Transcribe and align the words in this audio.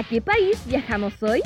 ¿A 0.00 0.02
qué 0.02 0.22
país 0.22 0.58
viajamos 0.64 1.22
hoy? 1.22 1.42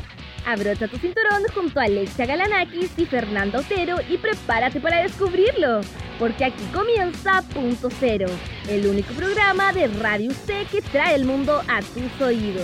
Abrocha 0.46 0.86
tu 0.86 0.96
cinturón 0.96 1.42
junto 1.52 1.80
a 1.80 1.86
Alexia 1.86 2.24
Galanakis 2.24 2.96
y 2.96 3.04
Fernanda 3.04 3.58
Otero 3.58 3.96
y 4.08 4.16
prepárate 4.16 4.80
para 4.80 5.02
descubrirlo, 5.02 5.80
porque 6.20 6.44
aquí 6.44 6.62
comienza 6.72 7.42
Punto 7.52 7.88
Cero, 7.98 8.28
el 8.68 8.86
único 8.86 9.12
programa 9.14 9.72
de 9.72 9.88
Radio 9.88 10.30
C 10.30 10.68
que 10.70 10.82
trae 10.82 11.16
el 11.16 11.24
mundo 11.24 11.62
a 11.66 11.80
tus 11.80 12.20
oídos. 12.20 12.62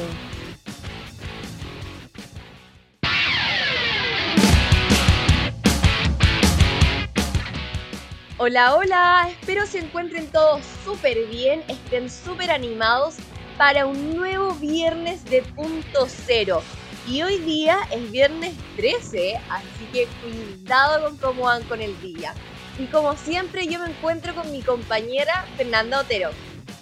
Hola, 8.38 8.76
hola, 8.76 9.28
espero 9.28 9.66
se 9.66 9.80
encuentren 9.80 10.28
todos 10.28 10.62
súper 10.84 11.26
bien, 11.26 11.64
estén 11.66 12.08
súper 12.08 12.52
animados 12.52 13.16
para 13.60 13.84
un 13.84 14.16
nuevo 14.16 14.54
viernes 14.54 15.22
de 15.26 15.42
punto 15.42 16.06
cero. 16.08 16.62
Y 17.06 17.20
hoy 17.20 17.36
día 17.40 17.76
es 17.92 18.10
viernes 18.10 18.54
13, 18.76 19.36
así 19.50 19.84
que 19.92 20.08
cuidado 20.22 21.04
con 21.04 21.18
cómo 21.18 21.42
van 21.42 21.62
con 21.64 21.82
el 21.82 22.00
día. 22.00 22.32
Y 22.78 22.86
como 22.86 23.14
siempre 23.16 23.66
yo 23.66 23.78
me 23.78 23.90
encuentro 23.90 24.34
con 24.34 24.50
mi 24.50 24.62
compañera 24.62 25.44
Fernanda 25.58 26.00
Otero. 26.00 26.30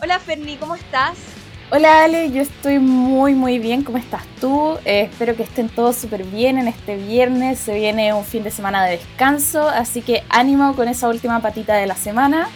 Hola 0.00 0.20
Ferni, 0.20 0.54
¿cómo 0.54 0.76
estás? 0.76 1.16
Hola 1.72 2.04
Ale, 2.04 2.30
yo 2.30 2.42
estoy 2.42 2.78
muy 2.78 3.34
muy 3.34 3.58
bien, 3.58 3.82
¿cómo 3.82 3.98
estás 3.98 4.22
tú? 4.40 4.78
Eh, 4.84 5.08
espero 5.10 5.34
que 5.34 5.42
estén 5.42 5.68
todos 5.68 5.96
súper 5.96 6.22
bien 6.22 6.58
en 6.58 6.68
este 6.68 6.96
viernes, 6.96 7.58
se 7.58 7.74
viene 7.74 8.12
un 8.12 8.24
fin 8.24 8.44
de 8.44 8.52
semana 8.52 8.84
de 8.84 8.98
descanso, 8.98 9.68
así 9.68 10.00
que 10.00 10.22
ánimo 10.28 10.76
con 10.76 10.86
esa 10.86 11.08
última 11.08 11.42
patita 11.42 11.74
de 11.74 11.88
la 11.88 11.96
semana. 11.96 12.48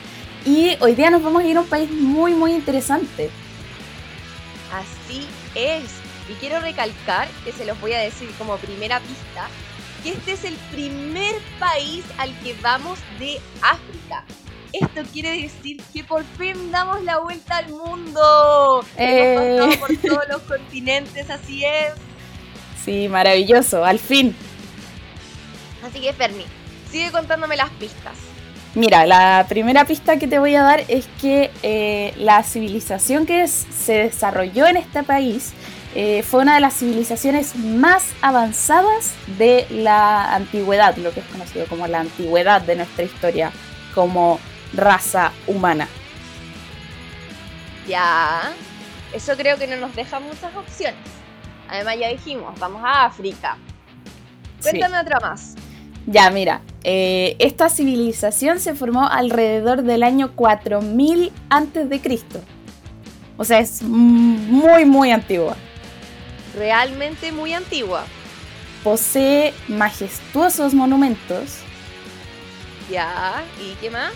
Y 0.46 0.76
hoy 0.78 0.94
día 0.94 1.10
nos 1.10 1.24
vamos 1.24 1.42
a 1.42 1.46
ir 1.46 1.56
a 1.56 1.62
un 1.62 1.66
país 1.66 1.90
muy 1.90 2.34
muy 2.34 2.52
interesante. 2.52 3.41
Así 5.12 5.26
es, 5.54 5.90
y 6.30 6.32
quiero 6.40 6.60
recalcar, 6.60 7.28
que 7.44 7.52
se 7.52 7.66
los 7.66 7.78
voy 7.82 7.92
a 7.92 7.98
decir 7.98 8.30
como 8.38 8.56
primera 8.56 8.98
pista, 9.00 9.46
que 10.02 10.10
este 10.10 10.32
es 10.32 10.44
el 10.44 10.54
primer 10.72 11.34
país 11.60 12.02
al 12.16 12.34
que 12.40 12.54
vamos 12.62 12.98
de 13.18 13.38
África. 13.60 14.24
Esto 14.72 15.02
quiere 15.12 15.42
decir 15.42 15.82
que 15.92 16.02
por 16.02 16.24
fin 16.38 16.70
damos 16.70 17.02
la 17.02 17.18
vuelta 17.18 17.58
al 17.58 17.68
mundo. 17.68 18.84
Eh. 18.96 19.58
Hemos 19.60 19.76
pasado 19.76 19.86
por 19.86 19.96
todos 19.98 20.28
los 20.30 20.42
continentes, 20.42 21.28
así 21.28 21.62
es. 21.62 21.92
Sí, 22.82 23.06
maravilloso, 23.08 23.84
al 23.84 23.98
fin. 23.98 24.34
Así 25.84 26.00
que 26.00 26.14
Fermi, 26.14 26.46
sigue 26.90 27.10
contándome 27.12 27.56
las 27.58 27.70
pistas. 27.72 28.14
Mira, 28.74 29.04
la 29.06 29.44
primera 29.48 29.84
pista 29.84 30.18
que 30.18 30.26
te 30.26 30.38
voy 30.38 30.54
a 30.56 30.62
dar 30.62 30.82
es 30.88 31.06
que 31.20 31.50
eh, 31.62 32.14
la 32.16 32.42
civilización 32.42 33.26
que 33.26 33.42
es- 33.42 33.66
se 33.70 33.94
desarrolló 34.04 34.66
en 34.66 34.78
este 34.78 35.02
país 35.02 35.52
eh, 35.94 36.22
fue 36.22 36.40
una 36.40 36.54
de 36.54 36.60
las 36.60 36.72
civilizaciones 36.78 37.54
más 37.54 38.02
avanzadas 38.22 39.12
de 39.36 39.66
la 39.68 40.34
antigüedad, 40.34 40.96
lo 40.96 41.12
que 41.12 41.20
es 41.20 41.26
conocido 41.26 41.66
como 41.66 41.86
la 41.86 42.00
antigüedad 42.00 42.62
de 42.62 42.76
nuestra 42.76 43.04
historia 43.04 43.52
como 43.94 44.40
raza 44.72 45.32
humana. 45.46 45.86
Ya, 47.86 48.52
eso 49.12 49.34
creo 49.36 49.58
que 49.58 49.66
no 49.66 49.76
nos 49.76 49.94
deja 49.94 50.18
muchas 50.18 50.54
opciones. 50.56 50.96
Además 51.68 51.96
ya 52.00 52.08
dijimos, 52.08 52.58
vamos 52.58 52.80
a 52.84 53.04
África. 53.04 53.58
Sí. 54.60 54.70
Cuéntame 54.70 54.98
otra 54.98 55.20
más. 55.20 55.56
Ya, 56.06 56.30
mira, 56.30 56.62
eh, 56.84 57.36
esta 57.38 57.68
civilización 57.68 58.60
se 58.60 58.74
formó 58.74 59.06
alrededor 59.08 59.82
del 59.82 60.02
año 60.02 60.32
4000 60.34 61.32
antes 61.48 61.88
de 61.88 62.00
Cristo. 62.00 62.40
O 63.36 63.44
sea, 63.44 63.58
es 63.60 63.82
muy, 63.82 64.84
muy 64.84 65.10
antigua. 65.10 65.56
Realmente 66.56 67.32
muy 67.32 67.52
antigua. 67.54 68.04
Posee 68.84 69.54
majestuosos 69.68 70.74
monumentos 70.74 71.58
Ya, 72.90 73.42
¿y 73.60 73.74
qué 73.80 73.90
más? 73.90 74.12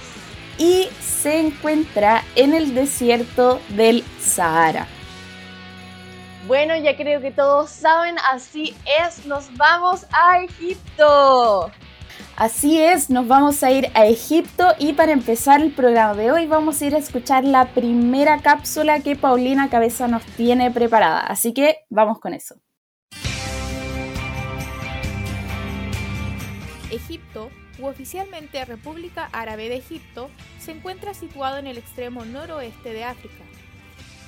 y 0.59 0.89
se 1.01 1.39
encuentra 1.39 2.25
en 2.35 2.55
el 2.55 2.75
desierto 2.75 3.61
del 3.71 4.03
Sahara. 4.21 4.87
Bueno, 6.47 6.77
ya 6.77 6.97
creo 6.97 7.21
que 7.21 7.31
todos 7.33 7.71
saben, 7.71 8.17
así 8.33 8.75
es, 9.05 9.27
nos 9.27 9.55
vamos 9.57 10.07
a 10.13 10.41
Egipto. 10.43 11.71
Así 12.37 12.79
es, 12.79 13.09
nos 13.09 13.27
vamos 13.27 13.63
a 13.63 13.71
ir 13.71 13.91
a 13.95 14.05
Egipto 14.05 14.75
y 14.79 14.93
para 14.93 15.13
empezar 15.13 15.63
el 15.63 15.73
programa 15.73 16.13
de 16.13 16.31
hoy 16.31 16.47
vamos 16.47 16.83
a 16.83 16.85
ir 16.85 16.95
a 16.95 16.99
escuchar 16.99 17.45
la 17.45 17.73
primera 17.73 18.43
cápsula 18.43 19.01
que 19.01 19.17
Paulina 19.17 19.71
Cabeza 19.71 20.07
nos 20.07 20.23
tiene 20.23 20.71
preparada. 20.71 21.21
Así 21.21 21.55
que 21.55 21.79
vamos 21.89 22.21
con 22.21 22.35
eso. 22.35 22.57
Egipto, 26.91 27.51
u 27.79 27.87
oficialmente 27.87 28.63
República 28.67 29.31
Árabe 29.33 29.71
de 29.71 29.77
Egipto, 29.77 30.29
se 30.59 30.73
encuentra 30.73 31.15
situado 31.15 31.57
en 31.57 31.67
el 31.67 31.79
extremo 31.79 32.27
noroeste 32.27 32.93
de 32.93 33.05
África. 33.05 33.45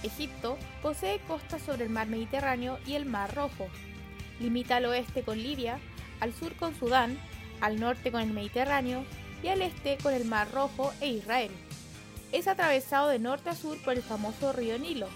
Egipto 0.02 0.56
posee 0.80 1.18
costas 1.28 1.60
sobre 1.60 1.84
el 1.84 1.90
mar 1.90 2.06
Mediterráneo 2.06 2.78
y 2.86 2.94
el 2.94 3.04
Mar 3.04 3.34
Rojo. 3.34 3.68
Limita 4.40 4.76
al 4.76 4.86
oeste 4.86 5.24
con 5.24 5.36
Libia, 5.36 5.78
al 6.20 6.32
sur 6.32 6.54
con 6.56 6.74
Sudán, 6.74 7.18
al 7.60 7.80
norte 7.80 8.10
con 8.10 8.20
el 8.20 8.32
Mediterráneo 8.32 9.04
y 9.42 9.48
al 9.48 9.62
este 9.62 9.98
con 9.98 10.14
el 10.14 10.24
Mar 10.24 10.50
Rojo 10.52 10.92
e 11.00 11.08
Israel. 11.08 11.50
Es 12.32 12.46
atravesado 12.48 13.08
de 13.08 13.18
norte 13.18 13.50
a 13.50 13.54
sur 13.54 13.80
por 13.82 13.94
el 13.94 14.02
famoso 14.02 14.52
río 14.52 14.78
Nilo, 14.78 15.08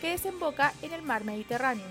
que 0.00 0.10
desemboca 0.10 0.72
en 0.82 0.92
el 0.92 1.02
mar 1.02 1.24
Mediterráneo. 1.24 1.86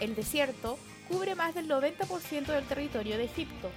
El 0.00 0.14
desierto 0.14 0.78
cubre 1.08 1.34
más 1.34 1.54
del 1.54 1.68
90% 1.68 2.46
del 2.46 2.64
territorio 2.64 3.16
de 3.16 3.24
Egipto. 3.24 3.70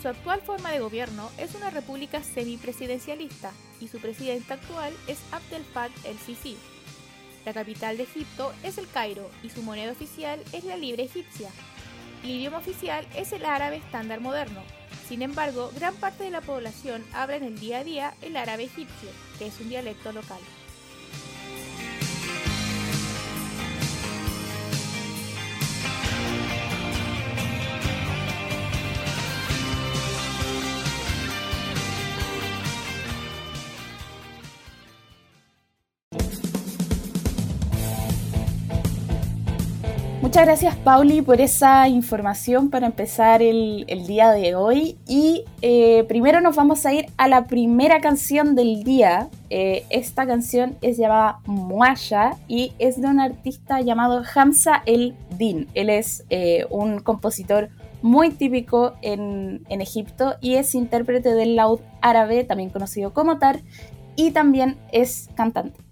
Su 0.00 0.08
actual 0.08 0.40
forma 0.42 0.72
de 0.72 0.80
gobierno 0.80 1.30
es 1.38 1.54
una 1.54 1.70
república 1.70 2.22
semipresidencialista 2.22 3.52
y 3.80 3.88
su 3.88 3.98
presidente 3.98 4.52
actual 4.52 4.92
es 5.06 5.18
Abdel 5.30 5.64
Fattah 5.64 6.08
el-Sisi. 6.08 6.56
La 7.44 7.52
capital 7.52 7.96
de 7.96 8.04
Egipto 8.04 8.52
es 8.62 8.78
el 8.78 8.88
Cairo 8.88 9.30
y 9.42 9.50
su 9.50 9.62
moneda 9.62 9.92
oficial 9.92 10.40
es 10.52 10.64
la 10.64 10.76
libra 10.76 11.02
egipcia. 11.02 11.50
El 12.22 12.30
idioma 12.30 12.58
oficial 12.58 13.06
es 13.16 13.32
el 13.32 13.44
árabe 13.44 13.76
estándar 13.76 14.20
moderno. 14.20 14.62
Sin 15.08 15.22
embargo, 15.22 15.72
gran 15.74 15.94
parte 15.96 16.24
de 16.24 16.30
la 16.30 16.40
población 16.40 17.04
habla 17.12 17.36
en 17.36 17.44
el 17.44 17.58
día 17.58 17.78
a 17.78 17.84
día 17.84 18.14
el 18.22 18.36
árabe 18.36 18.64
egipcio, 18.64 19.10
que 19.38 19.46
es 19.46 19.60
un 19.60 19.68
dialecto 19.68 20.12
local. 20.12 20.38
Muchas 40.42 40.60
gracias 40.60 40.82
Pauli 40.82 41.22
por 41.22 41.40
esa 41.40 41.86
información 41.86 42.68
para 42.68 42.86
empezar 42.86 43.42
el, 43.42 43.86
día 44.08 44.32
de 44.32 44.56
hoy. 44.56 44.98
Y 45.06 45.44
eh, 45.60 46.04
primero 46.08 46.40
nos 46.40 46.56
vamos 46.56 46.84
a 46.84 46.92
ir 46.92 47.06
a 47.16 47.28
la 47.28 47.46
primera 47.46 48.00
canción 48.00 48.56
del 48.56 48.82
día. 48.82 49.28
Eh, 49.50 49.84
esta 49.88 50.26
canción 50.26 50.76
es 50.82 50.96
llamada 50.98 51.38
Muasha 51.46 52.38
y 52.48 52.72
es 52.80 53.00
de 53.00 53.06
un 53.06 53.20
artista 53.20 53.82
llamado 53.82 54.24
Hamza 54.34 54.82
El 54.84 55.14
Din. 55.38 55.68
Él 55.74 55.88
es 55.88 56.24
eh, 56.28 56.66
un 56.70 56.98
compositor 56.98 57.68
muy 58.02 58.30
típico 58.30 58.94
en, 59.00 59.64
en 59.68 59.80
Egipto 59.80 60.34
y 60.40 60.54
es 60.54 60.74
intérprete 60.74 61.36
del 61.36 61.54
laúd 61.54 61.82
árabe, 62.00 62.42
también 62.42 62.70
conocido 62.70 63.14
como 63.14 63.38
tar, 63.38 63.60
y 64.16 64.32
también 64.32 64.76
es 64.90 65.30
cantante. 65.36 65.91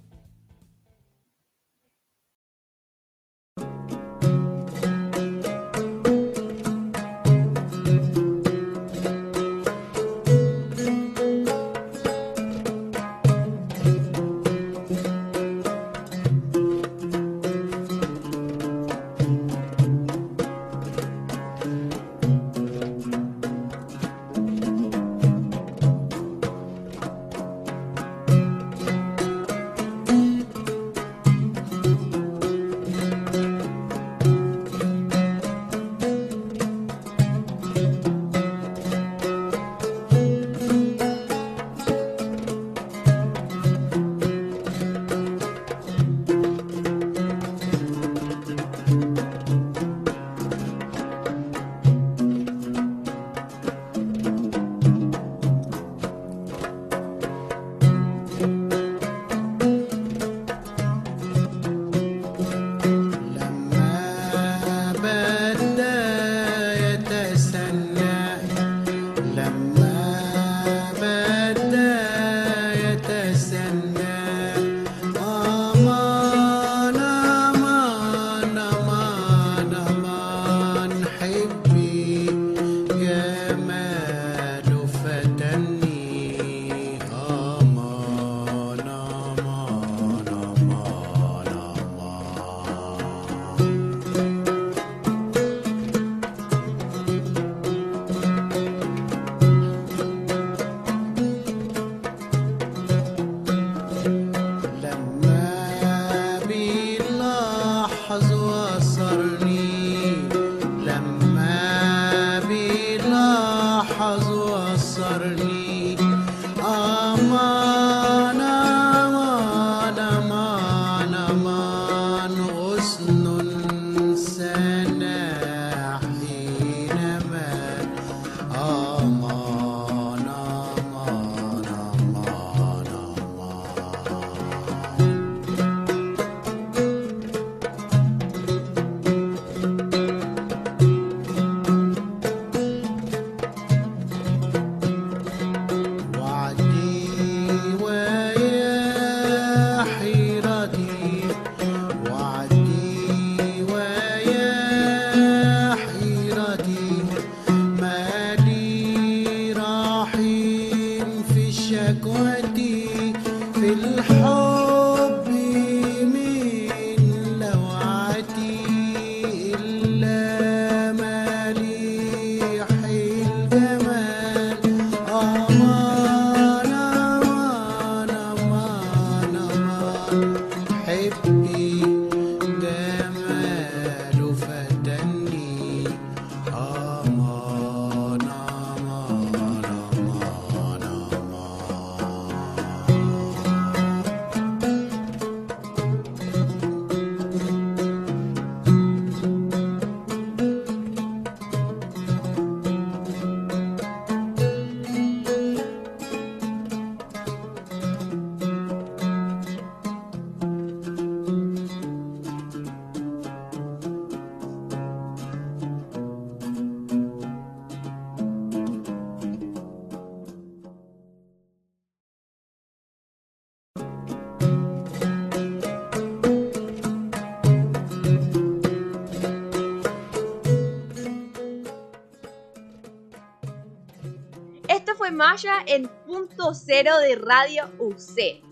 De 236.80 237.14
Radio 237.16 237.68
UC. 237.78 238.42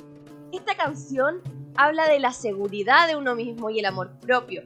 Esta 0.52 0.76
canción 0.76 1.40
habla 1.76 2.06
de 2.06 2.20
la 2.20 2.34
seguridad 2.34 3.08
de 3.08 3.16
uno 3.16 3.34
mismo 3.34 3.70
y 3.70 3.78
el 3.78 3.86
amor 3.86 4.20
propio. 4.20 4.64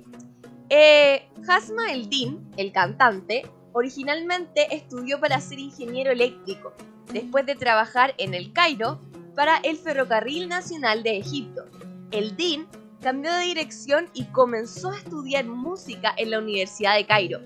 Eh, 0.69 1.29
Hasma 1.47 1.93
Eldin, 1.93 2.51
el 2.57 2.73
cantante, 2.73 3.49
originalmente 3.73 4.75
estudió 4.75 5.21
para 5.21 5.41
ser 5.41 5.61
ingeniero 5.61 6.11
eléctrico, 6.11 6.73
después 7.13 7.47
de 7.47 7.55
trabajar 7.55 8.15
en 8.19 8.35
el 8.35 8.53
Cairo 8.53 9.01
para 9.37 9.59
el 9.59 9.77
Ferrocarril 9.77 10.49
Nacional 10.49 11.05
de 11.05 11.19
Egipto. 11.19 11.63
Eldin 12.11 12.67
cambió 13.01 13.33
de 13.33 13.45
dirección 13.45 14.11
y 14.13 14.25
comenzó 14.25 14.91
a 14.91 14.99
estudiar 14.99 15.45
música 15.45 16.13
en 16.17 16.33
la 16.33 16.41
Universidad 16.41 16.97
de 16.97 17.07
Cairo, 17.07 17.41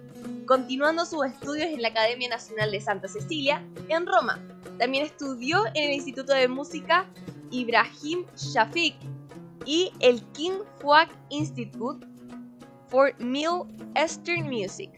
continuando 0.46 1.04
sus 1.04 1.26
estudios 1.26 1.66
en 1.66 1.82
la 1.82 1.88
Academia 1.88 2.30
Nacional 2.30 2.70
de 2.70 2.80
Santa 2.80 3.06
Cecilia 3.06 3.62
en 3.90 4.06
Roma. 4.06 4.55
También 4.78 5.06
estudió 5.06 5.64
en 5.74 5.90
el 5.90 5.92
Instituto 5.94 6.32
de 6.32 6.48
Música 6.48 7.06
Ibrahim 7.50 8.24
Shafiq 8.36 8.94
y 9.64 9.92
el 10.00 10.22
King 10.32 10.60
Fouad 10.80 11.08
Institute 11.30 12.06
for 12.88 13.14
Middle 13.18 13.64
Eastern 13.94 14.48
Music. 14.48 14.90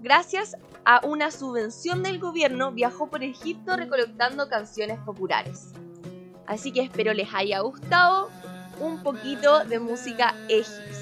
Gracias 0.00 0.56
a 0.84 1.00
una 1.06 1.30
subvención 1.30 2.02
del 2.02 2.18
gobierno 2.18 2.72
viajó 2.72 3.08
por 3.08 3.22
Egipto 3.22 3.76
recolectando 3.76 4.48
canciones 4.48 4.98
populares. 5.00 5.72
Así 6.46 6.72
que 6.72 6.82
espero 6.82 7.14
les 7.14 7.32
haya 7.32 7.60
gustado 7.60 8.28
un 8.80 9.02
poquito 9.02 9.64
de 9.64 9.78
música 9.78 10.34
egipcia. 10.48 11.01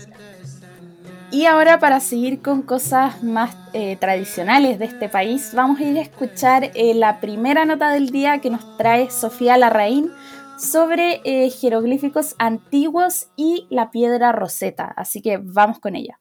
Y 1.32 1.46
ahora 1.46 1.78
para 1.78 2.00
seguir 2.00 2.42
con 2.42 2.62
cosas 2.62 3.22
más 3.22 3.56
eh, 3.72 3.94
tradicionales 3.94 4.80
de 4.80 4.86
este 4.86 5.08
país, 5.08 5.52
vamos 5.54 5.78
a 5.78 5.84
ir 5.84 5.96
a 5.96 6.00
escuchar 6.00 6.72
eh, 6.74 6.92
la 6.92 7.20
primera 7.20 7.64
nota 7.64 7.90
del 7.90 8.10
día 8.10 8.40
que 8.40 8.50
nos 8.50 8.76
trae 8.76 9.10
Sofía 9.10 9.56
Larraín 9.56 10.10
sobre 10.58 11.20
eh, 11.22 11.48
jeroglíficos 11.50 12.34
antiguos 12.40 13.30
y 13.36 13.68
la 13.70 13.92
piedra 13.92 14.32
roseta. 14.32 14.92
Así 14.96 15.22
que 15.22 15.38
vamos 15.40 15.78
con 15.78 15.94
ella. 15.94 16.20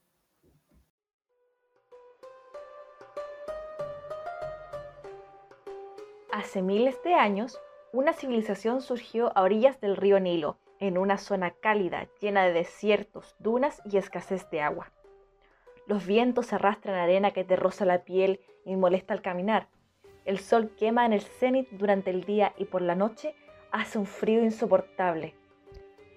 Hace 6.32 6.62
miles 6.62 7.02
de 7.04 7.16
años, 7.16 7.60
una 7.94 8.14
civilización 8.14 8.82
surgió 8.82 9.36
a 9.36 9.42
orillas 9.42 9.82
del 9.82 9.98
río 9.98 10.20
Nilo, 10.20 10.60
en 10.80 11.00
una 11.00 11.18
zona 11.18 11.50
cálida, 11.50 12.08
llena 12.22 12.46
de 12.46 12.54
desiertos, 12.54 13.36
dunas 13.40 13.82
y 13.86 13.98
escasez 13.98 14.48
de 14.52 14.62
agua. 14.62 14.94
Los 15.90 16.06
vientos 16.06 16.54
arrastran 16.54 16.94
arena 16.94 17.32
que 17.32 17.44
te 17.44 17.56
roza 17.56 17.84
la 17.84 18.04
piel 18.04 18.42
y 18.64 18.76
molesta 18.76 19.16
al 19.16 19.24
caminar. 19.24 19.70
El 20.24 20.38
sol 20.38 20.70
quema 20.78 21.04
en 21.04 21.14
el 21.14 21.22
cenit 21.22 21.68
durante 21.72 22.12
el 22.12 22.26
día 22.26 22.54
y 22.60 22.66
por 22.66 22.84
la 22.84 22.94
noche 22.94 23.34
hace 23.72 23.98
un 23.98 24.06
frío 24.06 24.44
insoportable. 24.44 25.34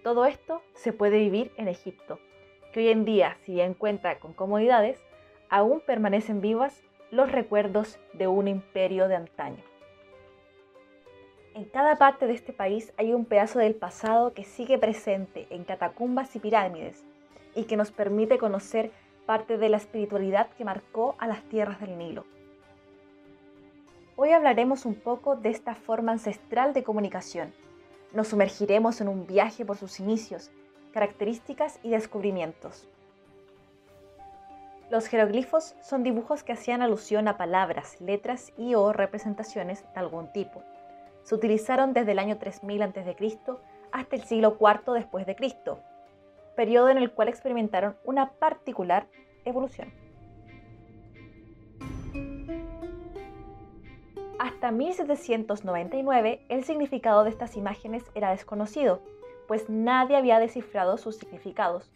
Todo 0.05 0.26
esto 0.26 0.61
se 0.75 0.93
puede 0.93 1.17
vivir 1.17 1.52
en 1.57 1.69
Egipto, 1.69 2.19
que 2.71 2.81
hoy 2.81 2.88
en 2.88 3.07
día, 3.07 3.38
si 3.47 3.55
bien 3.55 3.73
cuenta 3.73 4.19
con 4.19 4.35
comodidades, 4.35 5.02
aún 5.49 5.81
permanecen 5.81 6.43
vivas 6.43 6.83
los 7.11 7.33
recuerdos 7.33 7.99
de 8.12 8.26
un 8.26 8.49
imperio 8.49 9.09
de 9.09 9.17
antaño. 9.17 9.64
En 11.55 11.64
cada 11.64 11.97
parte 11.97 12.26
de 12.26 12.35
este 12.35 12.52
país 12.52 12.93
hay 12.99 13.14
un 13.14 13.25
pedazo 13.25 13.59
del 13.59 13.75
pasado 13.75 14.35
que 14.35 14.45
sigue 14.45 14.76
presente 14.76 15.47
en 15.49 15.64
catacumbas 15.64 16.37
y 16.37 16.41
pirámides 16.41 17.07
y 17.55 17.64
que 17.64 17.79
nos 17.79 17.91
permite 17.91 18.37
conocer 18.37 18.91
parte 19.26 19.59
de 19.59 19.69
la 19.69 19.76
espiritualidad 19.76 20.50
que 20.57 20.64
marcó 20.64 21.14
a 21.19 21.26
las 21.26 21.43
tierras 21.45 21.81
del 21.81 21.99
Nilo. 21.99 22.25
Hoy 24.17 24.31
hablaremos 24.31 24.85
un 24.85 24.95
poco 24.95 25.37
de 25.37 25.50
esta 25.50 25.75
forma 25.75 26.12
ancestral 26.12 26.75
de 26.75 26.83
comunicación. 26.83 27.52
Nos 28.12 28.29
sumergiremos 28.29 29.00
en 29.00 29.09
un 29.09 29.26
viaje 29.26 29.64
por 29.64 29.76
sus 29.76 30.00
inicios, 30.00 30.50
características 30.93 31.79
y 31.83 31.91
descubrimientos. 31.91 32.88
Los 34.91 35.07
jeroglifos 35.07 35.75
son 35.83 36.02
dibujos 36.02 36.43
que 36.43 36.52
hacían 36.52 36.83
alusión 36.83 37.26
a 37.29 37.38
palabras, 37.38 38.00
letras 38.00 38.52
y 38.59 38.75
o 38.75 38.93
representaciones 38.93 39.83
de 39.95 40.00
algún 40.00 40.31
tipo 40.33 40.62
se 41.25 41.35
utilizaron 41.35 41.93
desde 41.93 42.12
el 42.12 42.19
año 42.19 42.38
3000 42.38 42.83
a.C. 42.83 43.17
hasta 43.93 44.17
el 44.17 44.25
siglo 44.25 44.57
IV 44.61 44.95
después 44.95 45.26
de 45.26 45.37
Cristo, 45.37 45.81
periodo 46.54 46.88
en 46.88 46.99
el 46.99 47.11
cual 47.11 47.28
experimentaron 47.28 47.97
una 48.04 48.32
particular 48.32 49.06
evolución. 49.44 49.92
Hasta 54.38 54.73
1799 54.73 56.44
el 56.49 56.64
significado 56.64 57.23
de 57.25 57.30
estas 57.30 57.56
imágenes 57.56 58.02
era 58.14 58.30
desconocido, 58.30 59.00
pues 59.47 59.68
nadie 59.68 60.16
había 60.16 60.38
descifrado 60.40 60.97
sus 60.99 61.16
significados. 61.16 61.92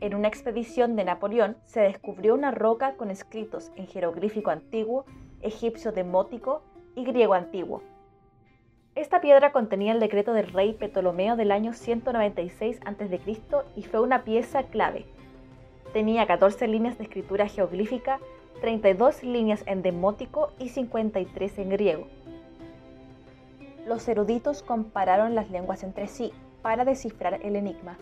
En 0.00 0.14
una 0.14 0.28
expedición 0.28 0.96
de 0.96 1.04
Napoleón 1.04 1.56
se 1.64 1.80
descubrió 1.80 2.34
una 2.34 2.50
roca 2.50 2.94
con 2.96 3.10
escritos 3.10 3.70
en 3.76 3.86
jeroglífico 3.86 4.50
antiguo, 4.50 5.04
egipcio 5.42 5.92
demótico 5.92 6.62
y 6.94 7.04
griego 7.04 7.34
antiguo, 7.34 7.82
esta 8.96 9.20
piedra 9.20 9.52
contenía 9.52 9.92
el 9.92 10.00
decreto 10.00 10.32
del 10.32 10.52
rey 10.52 10.72
Ptolomeo 10.74 11.36
del 11.36 11.52
año 11.52 11.72
196 11.72 12.80
a.C. 12.84 13.20
y 13.76 13.82
fue 13.84 14.00
una 14.00 14.24
pieza 14.24 14.64
clave. 14.64 15.06
Tenía 15.92 16.26
14 16.26 16.66
líneas 16.66 16.98
de 16.98 17.04
escritura 17.04 17.46
geoglífica, 17.46 18.18
32 18.60 19.22
líneas 19.22 19.62
en 19.66 19.82
demótico 19.82 20.52
y 20.58 20.70
53 20.70 21.58
en 21.58 21.68
griego. 21.70 22.06
Los 23.86 24.06
eruditos 24.08 24.62
compararon 24.62 25.34
las 25.34 25.50
lenguas 25.50 25.82
entre 25.82 26.08
sí 26.08 26.32
para 26.60 26.84
descifrar 26.84 27.40
el 27.42 27.56
enigma. 27.56 27.96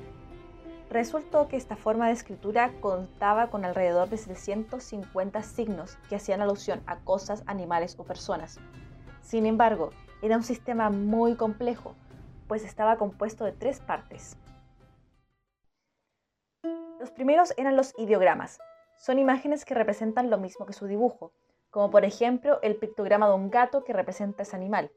Resultó 0.91 1.49
que 1.49 1.57
esta 1.57 1.77
forma 1.77 2.07
de 2.07 2.15
escritura 2.15 2.73
contaba 2.81 3.49
con 3.49 3.67
alrededor 3.67 4.09
de 4.09 4.17
750 4.17 5.43
signos 5.43 5.99
que 6.09 6.17
hacían 6.17 6.41
alusión 6.41 6.81
a 6.87 6.97
cosas, 6.97 7.43
animales 7.47 7.95
o 7.99 8.05
personas. 8.05 8.59
Sin 9.21 9.45
embargo, 9.45 9.91
era 10.23 10.37
un 10.37 10.43
sistema 10.43 10.91
muy 10.91 11.37
complejo, 11.37 11.95
pues 12.49 12.65
estaba 12.65 12.97
compuesto 12.97 13.45
de 13.45 13.53
tres 13.53 13.81
partes. 13.81 14.37
Los 16.99 17.11
primeros 17.11 17.55
eran 17.57 17.77
los 17.77 17.95
ideogramas. 17.99 18.59
Son 18.97 19.19
imágenes 19.19 19.65
que 19.65 19.75
representan 19.75 20.31
lo 20.31 20.39
mismo 20.39 20.67
que 20.67 20.73
su 20.73 20.87
dibujo, 20.87 21.33
como 21.71 21.91
por 21.91 22.05
ejemplo 22.05 22.59
el 22.63 22.77
pictograma 22.77 23.29
de 23.29 23.35
un 23.35 23.51
gato 23.51 23.85
que 23.85 23.93
representa 23.93 24.43
ese 24.43 24.57
animal, 24.57 24.91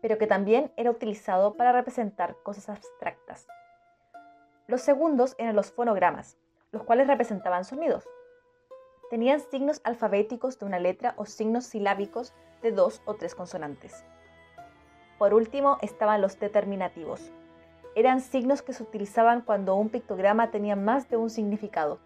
pero 0.00 0.16
que 0.16 0.26
también 0.26 0.72
era 0.76 0.90
utilizado 0.90 1.54
para 1.54 1.72
representar 1.72 2.36
cosas 2.42 2.70
abstractas. 2.70 3.46
Los 4.66 4.80
segundos 4.80 5.34
eran 5.38 5.56
los 5.56 5.72
fonogramas, 5.72 6.38
los 6.72 6.82
cuales 6.84 7.06
representaban 7.06 7.64
sonidos. 7.64 8.08
Tenían 9.10 9.40
signos 9.40 9.82
alfabéticos 9.84 10.58
de 10.58 10.64
una 10.64 10.78
letra 10.78 11.12
o 11.18 11.26
signos 11.26 11.66
silábicos 11.66 12.32
de 12.62 12.72
dos 12.72 13.02
o 13.04 13.14
tres 13.14 13.34
consonantes. 13.34 14.04
Por 15.24 15.32
último 15.32 15.78
estaban 15.80 16.20
los 16.20 16.38
determinativos. 16.38 17.32
Eran 17.94 18.20
signos 18.20 18.60
que 18.60 18.74
se 18.74 18.82
utilizaban 18.82 19.40
cuando 19.40 19.74
un 19.74 19.88
pictograma 19.88 20.50
tenía 20.50 20.76
más 20.76 21.08
de 21.08 21.16
un 21.16 21.30
significado. 21.30 21.98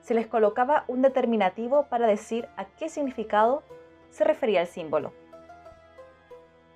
Se 0.00 0.14
les 0.14 0.28
colocaba 0.28 0.84
un 0.86 1.02
determinativo 1.02 1.88
para 1.88 2.06
decir 2.06 2.48
a 2.56 2.66
qué 2.66 2.88
significado 2.88 3.64
se 4.10 4.22
refería 4.22 4.60
el 4.60 4.68
símbolo. 4.68 5.12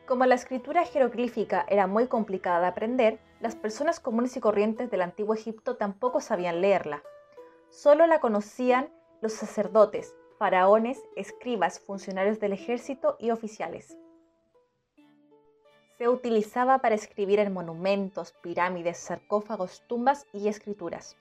Como 0.08 0.26
la 0.26 0.34
escritura 0.34 0.84
jeroglífica 0.84 1.64
era 1.68 1.86
muy 1.86 2.08
complicada 2.08 2.62
de 2.62 2.66
aprender, 2.66 3.20
las 3.38 3.54
personas 3.54 4.00
comunes 4.00 4.36
y 4.36 4.40
corrientes 4.40 4.90
del 4.90 5.02
antiguo 5.02 5.34
Egipto 5.34 5.76
tampoco 5.76 6.20
sabían 6.20 6.62
leerla. 6.62 7.04
Solo 7.70 8.08
la 8.08 8.18
conocían 8.18 8.88
los 9.20 9.34
sacerdotes, 9.34 10.16
faraones, 10.36 11.00
escribas, 11.14 11.78
funcionarios 11.78 12.40
del 12.40 12.54
ejército 12.54 13.16
y 13.20 13.30
oficiales. 13.30 13.96
Se 15.98 16.08
utilizaba 16.08 16.78
para 16.78 16.94
escribir 16.94 17.38
en 17.38 17.54
monumentos, 17.54 18.32
pirámides, 18.42 18.98
sarcófagos, 18.98 19.82
tumbas 19.86 20.26
y 20.34 20.48
escrituras. 20.48 21.16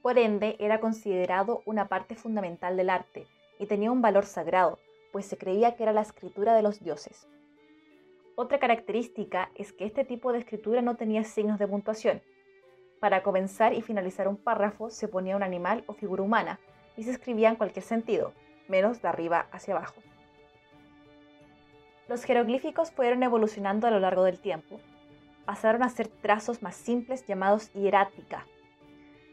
Por 0.00 0.16
ende, 0.16 0.54
era 0.60 0.78
considerado 0.78 1.62
una 1.66 1.88
parte 1.88 2.14
fundamental 2.14 2.76
del 2.76 2.90
arte 2.90 3.26
y 3.58 3.66
tenía 3.66 3.90
un 3.90 4.02
valor 4.02 4.24
sagrado, 4.24 4.78
pues 5.12 5.26
se 5.26 5.36
creía 5.36 5.74
que 5.74 5.82
era 5.82 5.92
la 5.92 6.02
escritura 6.02 6.54
de 6.54 6.62
los 6.62 6.84
dioses. 6.84 7.26
Otra 8.36 8.60
característica 8.60 9.50
es 9.56 9.72
que 9.72 9.86
este 9.86 10.04
tipo 10.04 10.32
de 10.32 10.38
escritura 10.38 10.82
no 10.82 10.94
tenía 10.94 11.24
signos 11.24 11.58
de 11.58 11.66
puntuación. 11.66 12.22
Para 13.00 13.24
comenzar 13.24 13.74
y 13.74 13.82
finalizar 13.82 14.28
un 14.28 14.36
párrafo 14.36 14.88
se 14.88 15.08
ponía 15.08 15.34
un 15.34 15.42
animal 15.42 15.82
o 15.88 15.94
figura 15.94 16.22
humana 16.22 16.60
y 16.96 17.02
se 17.02 17.10
escribía 17.10 17.48
en 17.48 17.56
cualquier 17.56 17.84
sentido, 17.84 18.32
menos 18.68 19.02
de 19.02 19.08
arriba 19.08 19.48
hacia 19.50 19.74
abajo. 19.74 20.00
Los 22.08 22.24
jeroglíficos 22.24 22.90
fueron 22.90 23.22
evolucionando 23.22 23.86
a 23.86 23.90
lo 23.90 24.00
largo 24.00 24.24
del 24.24 24.38
tiempo. 24.38 24.80
Pasaron 25.44 25.82
a 25.82 25.88
ser 25.88 26.08
trazos 26.08 26.62
más 26.62 26.76
simples 26.76 27.26
llamados 27.26 27.72
hierática. 27.72 28.46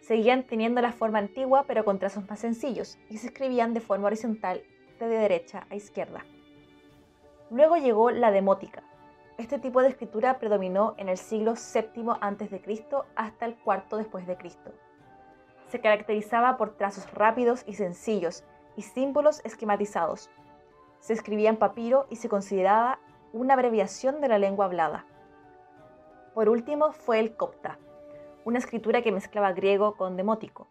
Seguían 0.02 0.44
teniendo 0.44 0.82
la 0.82 0.92
forma 0.92 1.20
antigua 1.20 1.66
pero 1.68 1.86
con 1.86 2.00
trazos 2.00 2.28
más 2.30 2.40
sencillos 2.40 2.98
y 3.10 3.18
se 3.18 3.28
escribían 3.28 3.74
de 3.74 3.82
forma 3.82 4.08
horizontal 4.08 4.64
de 5.00 5.08
derecha 5.08 5.66
a 5.70 5.76
izquierda. 5.76 6.26
Luego 7.50 7.78
llegó 7.78 8.10
la 8.10 8.32
demótica, 8.32 8.84
este 9.38 9.58
tipo 9.58 9.82
de 9.82 9.90
escritura 9.90 10.38
predominó 10.38 10.94
en 10.98 11.10
el 11.10 11.18
siglo 11.18 11.56
VII 11.56 12.12
a.C. 12.22 12.86
hasta 13.16 13.46
el 13.46 13.58
IV 13.66 13.98
después 13.98 14.28
de 14.28 14.38
Cristo. 14.38 14.72
Se 15.70 15.82
caracterizaba 15.82 16.56
por 16.56 16.78
trazos 16.78 17.12
rápidos 17.12 17.64
y 17.66 17.74
sencillos 17.74 18.44
y 18.78 18.84
símbolos 18.84 19.42
esquematizados. 19.44 20.30
Se 21.04 21.12
escribía 21.12 21.50
en 21.50 21.58
papiro 21.58 22.08
y 22.10 22.16
se 22.16 22.30
consideraba 22.30 22.98
una 23.34 23.56
abreviación 23.56 24.22
de 24.22 24.30
la 24.30 24.38
lengua 24.38 24.68
hablada. 24.68 25.06
Por 26.34 26.48
último 26.48 26.94
fue 26.94 27.20
el 27.20 27.36
copta, 27.36 27.78
una 28.46 28.60
escritura 28.60 29.02
que 29.02 29.12
mezclaba 29.12 29.52
griego 29.52 29.98
con 29.98 30.16
demótico. 30.16 30.70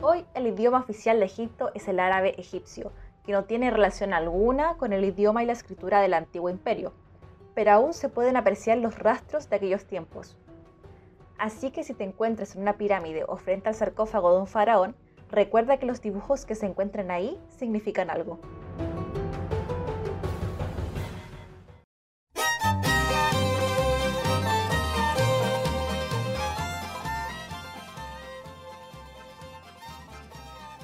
Hoy 0.00 0.26
el 0.34 0.48
idioma 0.48 0.80
oficial 0.80 1.20
de 1.20 1.26
Egipto 1.26 1.70
es 1.74 1.86
el 1.86 2.00
árabe 2.00 2.34
egipcio, 2.38 2.90
que 3.24 3.30
no 3.30 3.44
tiene 3.44 3.70
relación 3.70 4.12
alguna 4.12 4.76
con 4.78 4.92
el 4.92 5.04
idioma 5.04 5.44
y 5.44 5.46
la 5.46 5.52
escritura 5.52 6.00
del 6.00 6.12
antiguo 6.12 6.50
imperio, 6.50 6.92
pero 7.54 7.70
aún 7.70 7.92
se 7.92 8.08
pueden 8.08 8.36
apreciar 8.36 8.78
los 8.78 8.98
rastros 8.98 9.48
de 9.48 9.54
aquellos 9.54 9.84
tiempos. 9.84 10.36
Así 11.38 11.70
que 11.70 11.84
si 11.84 11.94
te 11.94 12.02
encuentras 12.02 12.56
en 12.56 12.62
una 12.62 12.72
pirámide 12.72 13.22
o 13.28 13.36
frente 13.36 13.68
al 13.68 13.76
sarcófago 13.76 14.32
de 14.32 14.40
un 14.40 14.48
faraón, 14.48 14.96
recuerda 15.30 15.78
que 15.78 15.86
los 15.86 16.00
dibujos 16.00 16.44
que 16.44 16.54
se 16.54 16.66
encuentran 16.66 17.10
ahí 17.10 17.38
significan 17.58 18.10
algo. 18.10 18.38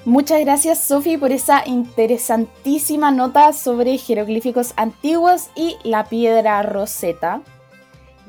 Muchas 0.05 0.39
gracias 0.41 0.83
Sofi 0.83 1.17
por 1.17 1.31
esa 1.31 1.67
interesantísima 1.67 3.09
nota 3.09 3.51
sobre 3.53 3.97
jeroglíficos 3.97 4.73
antiguos 4.77 5.49
y 5.55 5.77
la 5.83 6.05
piedra 6.05 6.61
roseta. 6.61 7.41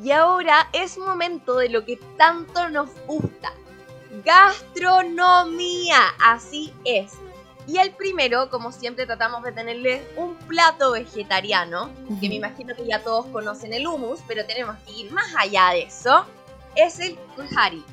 Y 0.02 0.10
ahora 0.10 0.68
es 0.72 0.96
momento 0.96 1.56
de 1.58 1.68
lo 1.68 1.84
que 1.84 1.98
tanto 2.16 2.70
nos 2.70 2.88
gusta. 3.06 3.52
Gastronomía, 4.26 6.00
así 6.20 6.74
es. 6.84 7.12
Y 7.68 7.78
el 7.78 7.92
primero, 7.92 8.50
como 8.50 8.72
siempre 8.72 9.06
tratamos 9.06 9.44
de 9.44 9.52
tenerle 9.52 10.04
un 10.16 10.34
plato 10.34 10.90
vegetariano, 10.90 11.92
que 12.20 12.28
me 12.28 12.34
imagino 12.34 12.74
que 12.74 12.84
ya 12.84 13.04
todos 13.04 13.26
conocen 13.26 13.72
el 13.72 13.86
hummus, 13.86 14.18
pero 14.26 14.44
tenemos 14.44 14.76
que 14.84 14.92
ir 14.94 15.12
más 15.12 15.32
allá 15.38 15.70
de 15.70 15.82
eso, 15.82 16.26
es 16.74 16.98
el 16.98 17.16
kuhari. 17.36 17.84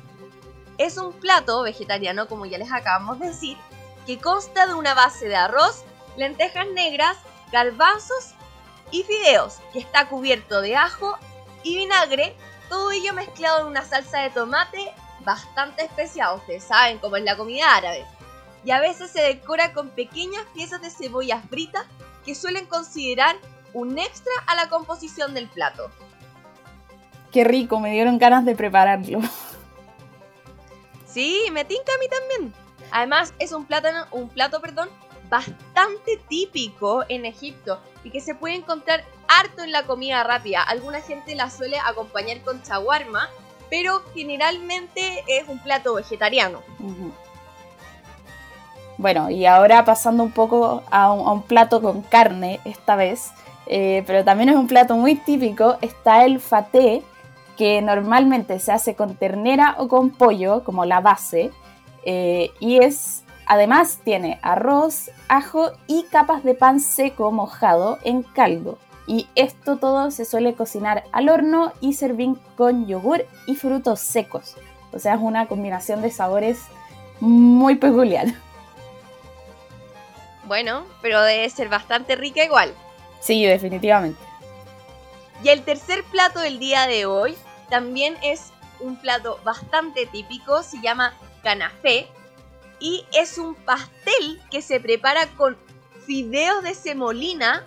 Es 0.76 0.98
un 0.98 1.12
plato 1.12 1.62
vegetariano, 1.62 2.26
como 2.26 2.46
ya 2.46 2.58
les 2.58 2.72
acabamos 2.72 3.20
de 3.20 3.28
decir, 3.28 3.56
que 4.04 4.18
consta 4.18 4.66
de 4.66 4.74
una 4.74 4.92
base 4.92 5.28
de 5.28 5.36
arroz, 5.36 5.84
lentejas 6.16 6.66
negras, 6.74 7.16
garbanzos 7.52 8.34
y 8.90 9.04
fideos, 9.04 9.58
que 9.72 9.78
está 9.78 10.08
cubierto 10.08 10.62
de 10.62 10.74
ajo 10.74 11.16
y 11.62 11.76
vinagre, 11.76 12.34
todo 12.68 12.90
ello 12.90 13.14
mezclado 13.14 13.60
en 13.60 13.66
una 13.68 13.84
salsa 13.84 14.18
de 14.18 14.30
tomate 14.30 14.92
bastante 15.24 15.84
especial, 15.84 16.36
ustedes 16.36 16.64
saben 16.64 16.98
cómo 16.98 17.16
es 17.16 17.24
la 17.24 17.36
comida 17.36 17.74
árabe. 17.74 18.04
Y 18.64 18.70
a 18.70 18.80
veces 18.80 19.10
se 19.10 19.20
decora 19.20 19.72
con 19.72 19.90
pequeñas 19.90 20.44
piezas 20.54 20.80
de 20.80 20.90
cebollas 20.90 21.44
fritas 21.48 21.84
que 22.24 22.34
suelen 22.34 22.66
considerar 22.66 23.36
un 23.72 23.98
extra 23.98 24.32
a 24.46 24.54
la 24.54 24.68
composición 24.68 25.34
del 25.34 25.48
plato. 25.48 25.90
Qué 27.30 27.44
rico, 27.44 27.80
me 27.80 27.92
dieron 27.92 28.18
ganas 28.18 28.44
de 28.44 28.54
prepararlo. 28.54 29.20
Sí, 31.06 31.46
me 31.52 31.64
tinca 31.64 31.92
a 31.94 31.98
mí 31.98 32.08
también. 32.08 32.54
Además, 32.90 33.34
es 33.38 33.52
un, 33.52 33.66
plátano, 33.66 34.06
un 34.10 34.28
plato 34.28 34.60
perdón, 34.60 34.88
bastante 35.28 36.16
típico 36.28 37.04
en 37.08 37.24
Egipto 37.24 37.80
y 38.02 38.10
que 38.10 38.20
se 38.20 38.34
puede 38.34 38.54
encontrar 38.54 39.04
harto 39.28 39.62
en 39.62 39.72
la 39.72 39.84
comida 39.84 40.22
rápida. 40.22 40.62
Alguna 40.62 41.00
gente 41.00 41.34
la 41.34 41.50
suele 41.50 41.78
acompañar 41.78 42.40
con 42.42 42.62
chaguarma, 42.62 43.28
pero 43.74 44.02
generalmente 44.14 45.24
es 45.26 45.48
un 45.48 45.58
plato 45.58 45.94
vegetariano. 45.94 46.60
Bueno, 48.98 49.30
y 49.30 49.46
ahora 49.46 49.84
pasando 49.84 50.22
un 50.22 50.30
poco 50.30 50.84
a 50.92 51.12
un, 51.12 51.42
plato 51.42 51.82
con 51.82 52.02
carne 52.02 52.60
esta 52.64 52.94
vez, 52.94 53.32
eh, 53.66 54.04
pero 54.06 54.22
también 54.22 54.50
es 54.50 54.54
un 54.54 54.68
plato 54.68 54.94
muy 54.94 55.16
típico, 55.16 55.76
está 55.80 56.24
el 56.24 56.38
faté, 56.38 57.02
que 57.56 57.82
normalmente 57.82 58.60
se 58.60 58.70
hace 58.70 58.94
con 58.94 59.16
ternera 59.16 59.74
o 59.78 59.88
con 59.88 60.10
pollo 60.10 60.62
como 60.62 60.84
la 60.84 61.00
base, 61.00 61.50
eh, 62.04 62.52
y 62.60 62.78
es, 62.78 63.24
además 63.44 63.98
tiene 64.04 64.38
arroz, 64.42 65.10
ajo 65.26 65.72
y 65.88 66.04
capas 66.04 66.44
de 66.44 66.54
pan 66.54 66.78
seco 66.78 67.32
mojado 67.32 67.98
en 68.04 68.22
caldo. 68.22 68.78
Y 69.06 69.28
esto 69.34 69.76
todo 69.76 70.10
se 70.10 70.24
suele 70.24 70.54
cocinar 70.54 71.04
al 71.12 71.28
horno 71.28 71.72
y 71.80 71.94
servir 71.94 72.30
con 72.56 72.86
yogur 72.86 73.26
y 73.46 73.54
frutos 73.54 74.00
secos. 74.00 74.56
O 74.92 74.98
sea, 74.98 75.14
es 75.14 75.20
una 75.20 75.46
combinación 75.46 76.00
de 76.02 76.10
sabores 76.10 76.60
muy 77.20 77.76
peculiar. 77.76 78.28
Bueno, 80.46 80.84
pero 81.02 81.22
debe 81.22 81.48
ser 81.50 81.68
bastante 81.68 82.16
rica 82.16 82.44
igual. 82.44 82.72
Sí, 83.20 83.44
definitivamente. 83.44 84.20
Y 85.42 85.48
el 85.48 85.62
tercer 85.62 86.04
plato 86.04 86.40
del 86.40 86.58
día 86.58 86.86
de 86.86 87.06
hoy 87.06 87.36
también 87.70 88.16
es 88.22 88.52
un 88.80 88.96
plato 88.96 89.40
bastante 89.44 90.06
típico, 90.06 90.62
se 90.62 90.80
llama 90.80 91.14
canafé 91.42 92.06
y 92.80 93.04
es 93.12 93.38
un 93.38 93.54
pastel 93.54 94.40
que 94.50 94.62
se 94.62 94.80
prepara 94.80 95.26
con 95.36 95.56
fideos 96.06 96.62
de 96.62 96.74
semolina 96.74 97.64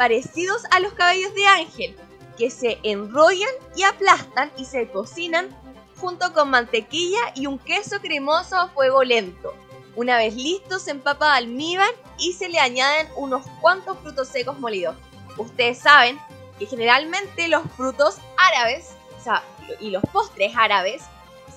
parecidos 0.00 0.62
a 0.70 0.80
los 0.80 0.94
cabellos 0.94 1.34
de 1.34 1.46
ángel, 1.46 1.94
que 2.38 2.50
se 2.50 2.78
enrollan 2.84 3.50
y 3.76 3.82
aplastan 3.82 4.50
y 4.56 4.64
se 4.64 4.88
cocinan 4.88 5.54
junto 6.00 6.32
con 6.32 6.48
mantequilla 6.48 7.18
y 7.34 7.44
un 7.44 7.58
queso 7.58 8.00
cremoso 8.00 8.56
a 8.56 8.68
fuego 8.68 9.04
lento. 9.04 9.52
Una 9.96 10.16
vez 10.16 10.34
listo, 10.34 10.78
se 10.78 10.92
empapa 10.92 11.32
de 11.32 11.38
almíbar 11.40 11.90
y 12.18 12.32
se 12.32 12.48
le 12.48 12.58
añaden 12.58 13.08
unos 13.14 13.46
cuantos 13.60 13.98
frutos 13.98 14.28
secos 14.28 14.58
molidos. 14.58 14.96
Ustedes 15.36 15.80
saben 15.80 16.18
que 16.58 16.64
generalmente 16.64 17.48
los 17.48 17.70
frutos 17.76 18.16
árabes, 18.38 18.92
o 19.18 19.22
sea, 19.22 19.44
y 19.80 19.90
los 19.90 20.02
postres 20.14 20.54
árabes, 20.56 21.02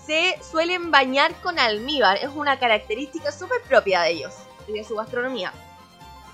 se 0.05 0.37
suelen 0.43 0.91
bañar 0.91 1.33
con 1.39 1.59
almíbar. 1.59 2.17
Es 2.17 2.31
una 2.35 2.59
característica 2.59 3.31
súper 3.31 3.61
propia 3.69 4.01
de 4.01 4.09
ellos 4.09 4.33
y 4.67 4.73
de 4.73 4.83
su 4.83 4.95
gastronomía. 4.95 5.53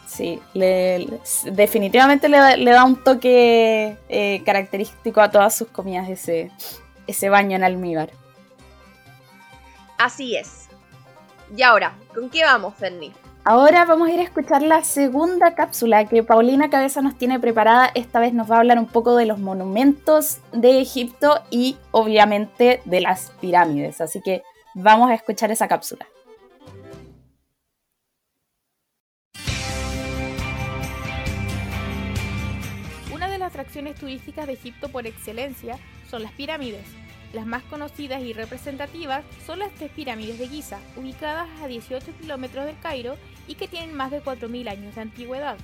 Sí, 0.09 0.41
le- 0.55 0.99
le- 0.99 1.19
definitivamente 1.51 2.29
le, 2.29 2.37
da- 2.37 2.57
le 2.57 2.71
da 2.71 2.83
un 2.83 2.95
toque 3.03 3.95
eh, 4.09 4.41
característico 4.43 5.21
a 5.21 5.29
todas 5.29 5.55
sus 5.55 5.67
comidas 5.67 6.09
ese, 6.09 6.49
ese 7.05 7.29
baño 7.29 7.55
en 7.55 7.63
almíbar. 7.63 8.09
Así 9.99 10.35
es. 10.35 10.67
Y 11.55 11.61
ahora, 11.61 11.93
¿con 12.15 12.29
qué 12.31 12.43
vamos, 12.43 12.73
Ferni? 12.75 13.11
Ahora 13.45 13.85
vamos 13.85 14.09
a 14.09 14.11
ir 14.11 14.19
a 14.19 14.23
escuchar 14.23 14.61
la 14.63 14.83
segunda 14.83 15.53
cápsula 15.55 16.05
que 16.05 16.23
Paulina 16.23 16.69
Cabeza 16.69 17.01
nos 17.01 17.17
tiene 17.17 17.39
preparada. 17.39 17.89
Esta 17.93 18.19
vez 18.19 18.33
nos 18.33 18.49
va 18.49 18.55
a 18.55 18.59
hablar 18.59 18.79
un 18.79 18.87
poco 18.87 19.15
de 19.15 19.25
los 19.25 19.39
monumentos 19.39 20.39
de 20.51 20.81
Egipto 20.81 21.39
y 21.49 21.77
obviamente 21.91 22.81
de 22.85 23.01
las 23.01 23.31
pirámides. 23.41 24.01
Así 24.01 24.21
que 24.21 24.41
vamos 24.73 25.09
a 25.09 25.13
escuchar 25.13 25.51
esa 25.51 25.67
cápsula. 25.67 26.05
Atracciones 33.69 33.99
turísticas 33.99 34.47
de 34.47 34.53
Egipto 34.53 34.89
por 34.89 35.05
excelencia 35.05 35.77
son 36.09 36.23
las 36.23 36.31
pirámides. 36.31 36.87
Las 37.33 37.45
más 37.45 37.61
conocidas 37.63 38.23
y 38.23 38.33
representativas 38.33 39.23
son 39.45 39.59
las 39.59 39.71
tres 39.75 39.91
pirámides 39.91 40.39
de 40.39 40.47
Giza, 40.47 40.79
ubicadas 40.95 41.47
a 41.61 41.67
18 41.67 42.13
kilómetros 42.19 42.65
del 42.65 42.79
Cairo 42.79 43.15
y 43.47 43.53
que 43.53 43.67
tienen 43.67 43.93
más 43.93 44.09
de 44.09 44.23
4.000 44.23 44.69
años 44.69 44.95
de 44.95 45.01
antigüedad. 45.01 45.55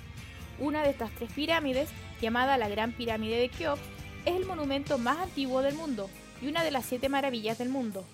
Una 0.59 0.83
de 0.83 0.91
estas 0.91 1.09
tres 1.15 1.31
pirámides, 1.33 1.89
llamada 2.21 2.59
la 2.59 2.69
Gran 2.69 2.91
Pirámide 2.91 3.39
de 3.39 3.49
Keops, 3.49 3.81
es 4.25 4.35
el 4.35 4.45
monumento 4.45 4.99
más 4.99 5.17
antiguo 5.17 5.63
del 5.63 5.73
mundo 5.73 6.07
y 6.43 6.47
una 6.47 6.63
de 6.63 6.69
las 6.69 6.85
siete 6.85 7.09
maravillas 7.09 7.57
del 7.57 7.69
mundo. 7.69 8.05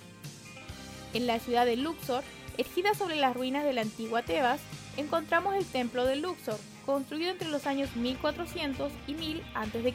En 1.13 1.27
la 1.27 1.39
ciudad 1.39 1.65
de 1.65 1.75
Luxor, 1.75 2.23
erigida 2.57 2.93
sobre 2.93 3.17
las 3.17 3.35
ruinas 3.35 3.65
de 3.65 3.73
la 3.73 3.81
antigua 3.81 4.21
Tebas, 4.21 4.61
encontramos 4.95 5.53
el 5.55 5.65
templo 5.65 6.05
de 6.05 6.15
Luxor, 6.15 6.57
construido 6.85 7.31
entre 7.31 7.49
los 7.49 7.67
años 7.67 7.95
1400 7.95 8.91
y 9.07 9.13
1000 9.13 9.43
a.C., 9.53 9.93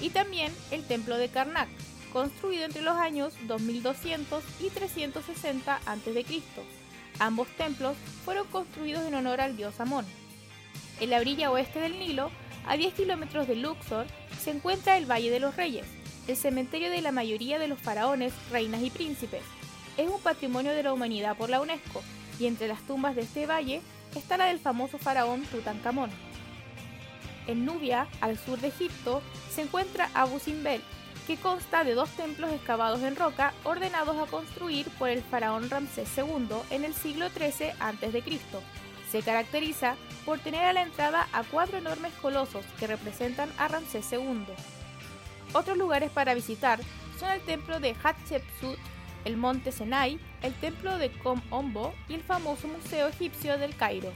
y 0.00 0.10
también 0.10 0.52
el 0.70 0.84
templo 0.84 1.16
de 1.16 1.28
Karnak, 1.28 1.68
construido 2.12 2.64
entre 2.64 2.82
los 2.82 2.96
años 2.96 3.34
2200 3.46 4.42
y 4.60 4.70
360 4.70 5.80
a.C. 5.86 6.42
Ambos 7.18 7.48
templos 7.56 7.96
fueron 8.24 8.46
construidos 8.48 9.06
en 9.06 9.14
honor 9.14 9.40
al 9.40 9.56
dios 9.56 9.78
Amón. 9.80 10.04
En 11.00 11.10
la 11.10 11.18
orilla 11.18 11.50
oeste 11.50 11.80
del 11.80 11.98
Nilo, 11.98 12.30
a 12.66 12.76
10 12.76 12.94
kilómetros 12.94 13.46
de 13.46 13.56
Luxor, 13.56 14.06
se 14.40 14.50
encuentra 14.50 14.96
el 14.96 15.10
Valle 15.10 15.30
de 15.30 15.40
los 15.40 15.56
Reyes, 15.56 15.86
el 16.26 16.36
cementerio 16.36 16.90
de 16.90 17.00
la 17.00 17.12
mayoría 17.12 17.58
de 17.58 17.68
los 17.68 17.78
faraones, 17.78 18.32
reinas 18.50 18.82
y 18.82 18.90
príncipes. 18.90 19.42
Es 19.96 20.08
un 20.08 20.20
patrimonio 20.20 20.72
de 20.72 20.82
la 20.82 20.92
humanidad 20.92 21.36
por 21.36 21.50
la 21.50 21.60
UNESCO, 21.60 22.02
y 22.38 22.46
entre 22.46 22.68
las 22.68 22.80
tumbas 22.86 23.14
de 23.14 23.22
este 23.22 23.46
valle 23.46 23.82
está 24.18 24.36
la 24.36 24.46
del 24.46 24.58
famoso 24.58 24.98
faraón 24.98 25.42
Tutankamón. 25.46 26.10
En 27.46 27.64
Nubia, 27.64 28.06
al 28.20 28.38
sur 28.38 28.60
de 28.60 28.68
Egipto, 28.68 29.22
se 29.50 29.62
encuentra 29.62 30.10
Abu 30.14 30.38
Simbel, 30.38 30.82
que 31.26 31.36
consta 31.36 31.84
de 31.84 31.94
dos 31.94 32.10
templos 32.10 32.52
excavados 32.52 33.02
en 33.02 33.16
roca 33.16 33.52
ordenados 33.64 34.16
a 34.16 34.30
construir 34.30 34.88
por 34.98 35.08
el 35.08 35.22
faraón 35.22 35.70
Ramsés 35.70 36.08
II 36.16 36.48
en 36.70 36.84
el 36.84 36.94
siglo 36.94 37.28
XIII 37.28 37.72
a.C. 37.80 38.22
Se 39.10 39.22
caracteriza 39.22 39.96
por 40.24 40.38
tener 40.38 40.64
a 40.64 40.72
la 40.72 40.82
entrada 40.82 41.28
a 41.32 41.42
cuatro 41.44 41.78
enormes 41.78 42.12
colosos 42.14 42.64
que 42.78 42.86
representan 42.86 43.50
a 43.58 43.68
Ramsés 43.68 44.10
II. 44.12 44.46
Otros 45.52 45.76
lugares 45.76 46.10
para 46.10 46.34
visitar 46.34 46.80
son 47.18 47.30
el 47.30 47.40
templo 47.42 47.78
de 47.78 47.94
Hatshepsut, 48.02 48.78
el 49.24 49.36
monte 49.36 49.72
Senai, 49.72 50.18
el 50.42 50.52
templo 50.54 50.98
de 50.98 51.10
Kom 51.10 51.40
Ombo 51.50 51.94
y 52.08 52.14
el 52.14 52.22
famoso 52.22 52.68
Museo 52.68 53.08
Egipcio 53.08 53.58
del 53.58 53.76
Cairo. 53.76 54.12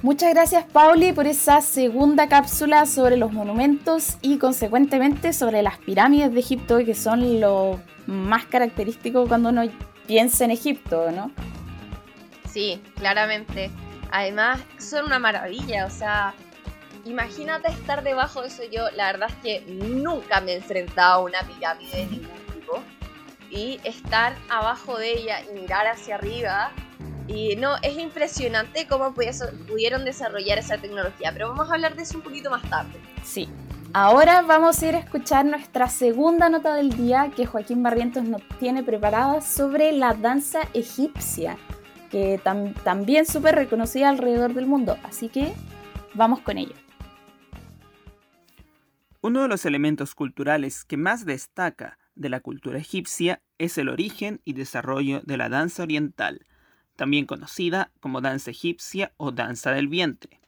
Muchas 0.00 0.32
gracias 0.32 0.64
Pauli 0.64 1.12
por 1.12 1.26
esa 1.26 1.60
segunda 1.60 2.28
cápsula 2.28 2.86
sobre 2.86 3.16
los 3.16 3.32
monumentos 3.32 4.16
y 4.22 4.38
consecuentemente 4.38 5.32
sobre 5.32 5.60
las 5.62 5.76
pirámides 5.78 6.32
de 6.32 6.38
Egipto 6.40 6.78
que 6.78 6.94
son 6.94 7.40
lo 7.40 7.80
más 8.06 8.46
característico 8.46 9.26
cuando 9.26 9.48
uno 9.50 9.64
piensa 10.06 10.44
en 10.44 10.52
Egipto, 10.52 11.10
¿no? 11.10 11.30
Sí, 12.50 12.82
claramente. 12.96 13.70
Además, 14.10 14.60
son 14.78 15.06
una 15.06 15.18
maravilla, 15.18 15.86
o 15.86 15.90
sea, 15.90 16.34
imagínate 17.04 17.68
estar 17.68 18.02
debajo 18.02 18.42
de 18.42 18.48
eso. 18.48 18.62
Yo, 18.70 18.90
la 18.96 19.12
verdad 19.12 19.28
es 19.30 19.36
que 19.42 19.72
nunca 19.72 20.40
me 20.40 20.52
he 20.52 20.56
enfrentado 20.56 21.20
a 21.20 21.24
una 21.24 21.40
pirámide 21.42 21.96
de 21.96 22.06
ningún 22.06 22.38
tipo. 22.52 22.82
Y 23.50 23.80
estar 23.84 24.34
abajo 24.50 24.98
de 24.98 25.12
ella 25.12 25.40
y 25.42 25.54
mirar 25.54 25.86
hacia 25.86 26.16
arriba. 26.16 26.70
Y 27.26 27.56
no, 27.56 27.76
es 27.82 27.98
impresionante 27.98 28.86
cómo 28.86 29.12
pudieron 29.12 30.04
desarrollar 30.04 30.58
esa 30.58 30.78
tecnología. 30.78 31.32
Pero 31.32 31.48
vamos 31.48 31.70
a 31.70 31.74
hablar 31.74 31.94
de 31.94 32.02
eso 32.02 32.16
un 32.16 32.22
poquito 32.22 32.50
más 32.50 32.62
tarde. 32.68 32.98
Sí. 33.24 33.48
Ahora 33.94 34.42
vamos 34.42 34.82
a 34.82 34.86
ir 34.86 34.96
a 34.96 34.98
escuchar 34.98 35.46
nuestra 35.46 35.88
segunda 35.88 36.50
nota 36.50 36.74
del 36.74 36.90
día 36.90 37.30
que 37.34 37.46
Joaquín 37.46 37.82
Barrientos 37.82 38.22
nos 38.24 38.42
tiene 38.58 38.82
preparada 38.82 39.40
sobre 39.40 39.92
la 39.92 40.12
danza 40.12 40.60
egipcia, 40.74 41.56
que 42.08 42.40
tam- 42.40 42.74
también 42.82 43.26
súper 43.26 43.54
reconocida 43.54 44.08
alrededor 44.08 44.54
del 44.54 44.66
mundo. 44.66 44.96
Así 45.02 45.28
que 45.28 45.52
vamos 46.14 46.40
con 46.40 46.58
ello. 46.58 46.74
Uno 49.20 49.42
de 49.42 49.48
los 49.48 49.66
elementos 49.66 50.14
culturales 50.14 50.84
que 50.84 50.96
más 50.96 51.24
destaca 51.24 51.98
de 52.14 52.28
la 52.28 52.40
cultura 52.40 52.78
egipcia 52.78 53.42
es 53.58 53.76
el 53.78 53.88
origen 53.88 54.40
y 54.44 54.52
desarrollo 54.52 55.20
de 55.24 55.36
la 55.36 55.48
danza 55.48 55.82
oriental, 55.82 56.46
también 56.96 57.26
conocida 57.26 57.90
como 58.00 58.20
danza 58.20 58.50
egipcia 58.50 59.12
o 59.16 59.32
danza 59.32 59.72
del 59.72 59.88
vientre. 59.88 60.40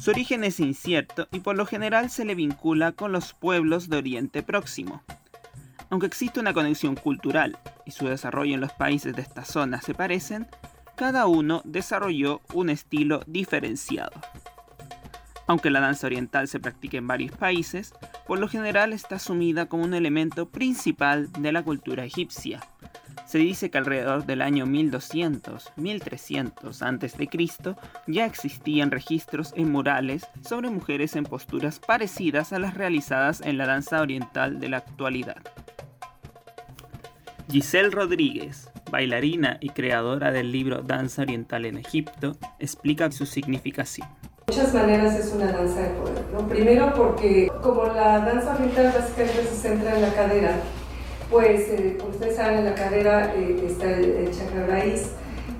Su 0.00 0.10
origen 0.10 0.44
es 0.44 0.60
incierto 0.60 1.28
y 1.32 1.40
por 1.40 1.56
lo 1.56 1.64
general 1.64 2.10
se 2.10 2.24
le 2.24 2.34
vincula 2.34 2.92
con 2.92 3.10
los 3.10 3.32
pueblos 3.32 3.88
de 3.88 3.96
Oriente 3.96 4.42
Próximo. 4.42 5.02
Aunque 5.94 6.08
existe 6.08 6.40
una 6.40 6.52
conexión 6.52 6.96
cultural 6.96 7.56
y 7.86 7.92
su 7.92 8.08
desarrollo 8.08 8.52
en 8.52 8.60
los 8.60 8.72
países 8.72 9.14
de 9.14 9.22
esta 9.22 9.44
zona 9.44 9.80
se 9.80 9.94
parecen, 9.94 10.48
cada 10.96 11.28
uno 11.28 11.62
desarrolló 11.64 12.40
un 12.52 12.68
estilo 12.68 13.20
diferenciado. 13.28 14.20
Aunque 15.46 15.70
la 15.70 15.78
danza 15.78 16.08
oriental 16.08 16.48
se 16.48 16.58
practica 16.58 16.98
en 16.98 17.06
varios 17.06 17.36
países, 17.36 17.94
por 18.26 18.40
lo 18.40 18.48
general 18.48 18.92
está 18.92 19.14
asumida 19.14 19.66
como 19.66 19.84
un 19.84 19.94
elemento 19.94 20.48
principal 20.48 21.30
de 21.30 21.52
la 21.52 21.62
cultura 21.62 22.04
egipcia. 22.04 22.58
Se 23.24 23.38
dice 23.38 23.70
que 23.70 23.78
alrededor 23.78 24.26
del 24.26 24.42
año 24.42 24.66
1200-1300 24.66 26.82
a.C. 26.82 27.28
ya 28.08 28.26
existían 28.26 28.90
registros 28.90 29.54
en 29.56 29.70
murales 29.70 30.26
sobre 30.40 30.70
mujeres 30.70 31.14
en 31.14 31.22
posturas 31.22 31.78
parecidas 31.78 32.52
a 32.52 32.58
las 32.58 32.74
realizadas 32.74 33.42
en 33.42 33.58
la 33.58 33.66
danza 33.66 34.00
oriental 34.00 34.58
de 34.58 34.70
la 34.70 34.78
actualidad. 34.78 35.36
Giselle 37.50 37.90
Rodríguez, 37.90 38.68
bailarina 38.90 39.58
y 39.60 39.70
creadora 39.70 40.30
del 40.32 40.50
libro 40.50 40.82
Danza 40.82 41.22
Oriental 41.22 41.66
en 41.66 41.78
Egipto, 41.78 42.36
explica 42.58 43.10
su 43.12 43.26
significación. 43.26 44.08
muchas 44.48 44.72
maneras 44.74 45.14
es 45.18 45.32
una 45.32 45.52
danza 45.52 45.80
de 45.80 45.88
poder. 45.90 46.24
¿no? 46.32 46.46
Primero 46.48 46.92
porque 46.94 47.50
como 47.62 47.84
la 47.86 48.20
danza 48.20 48.54
oriental 48.54 48.92
básicamente 48.98 49.44
se 49.44 49.56
centra 49.68 49.94
en 49.96 50.02
la 50.02 50.12
cadera, 50.14 50.56
pues 51.30 51.68
eh, 51.70 51.96
como 51.98 52.12
ustedes 52.12 52.36
saben 52.36 52.58
en 52.58 52.64
la 52.66 52.74
cadera 52.74 53.32
eh, 53.34 53.64
está 53.66 53.90
el, 53.90 54.04
el 54.04 54.30
chakra 54.36 54.66
raíz 54.66 55.10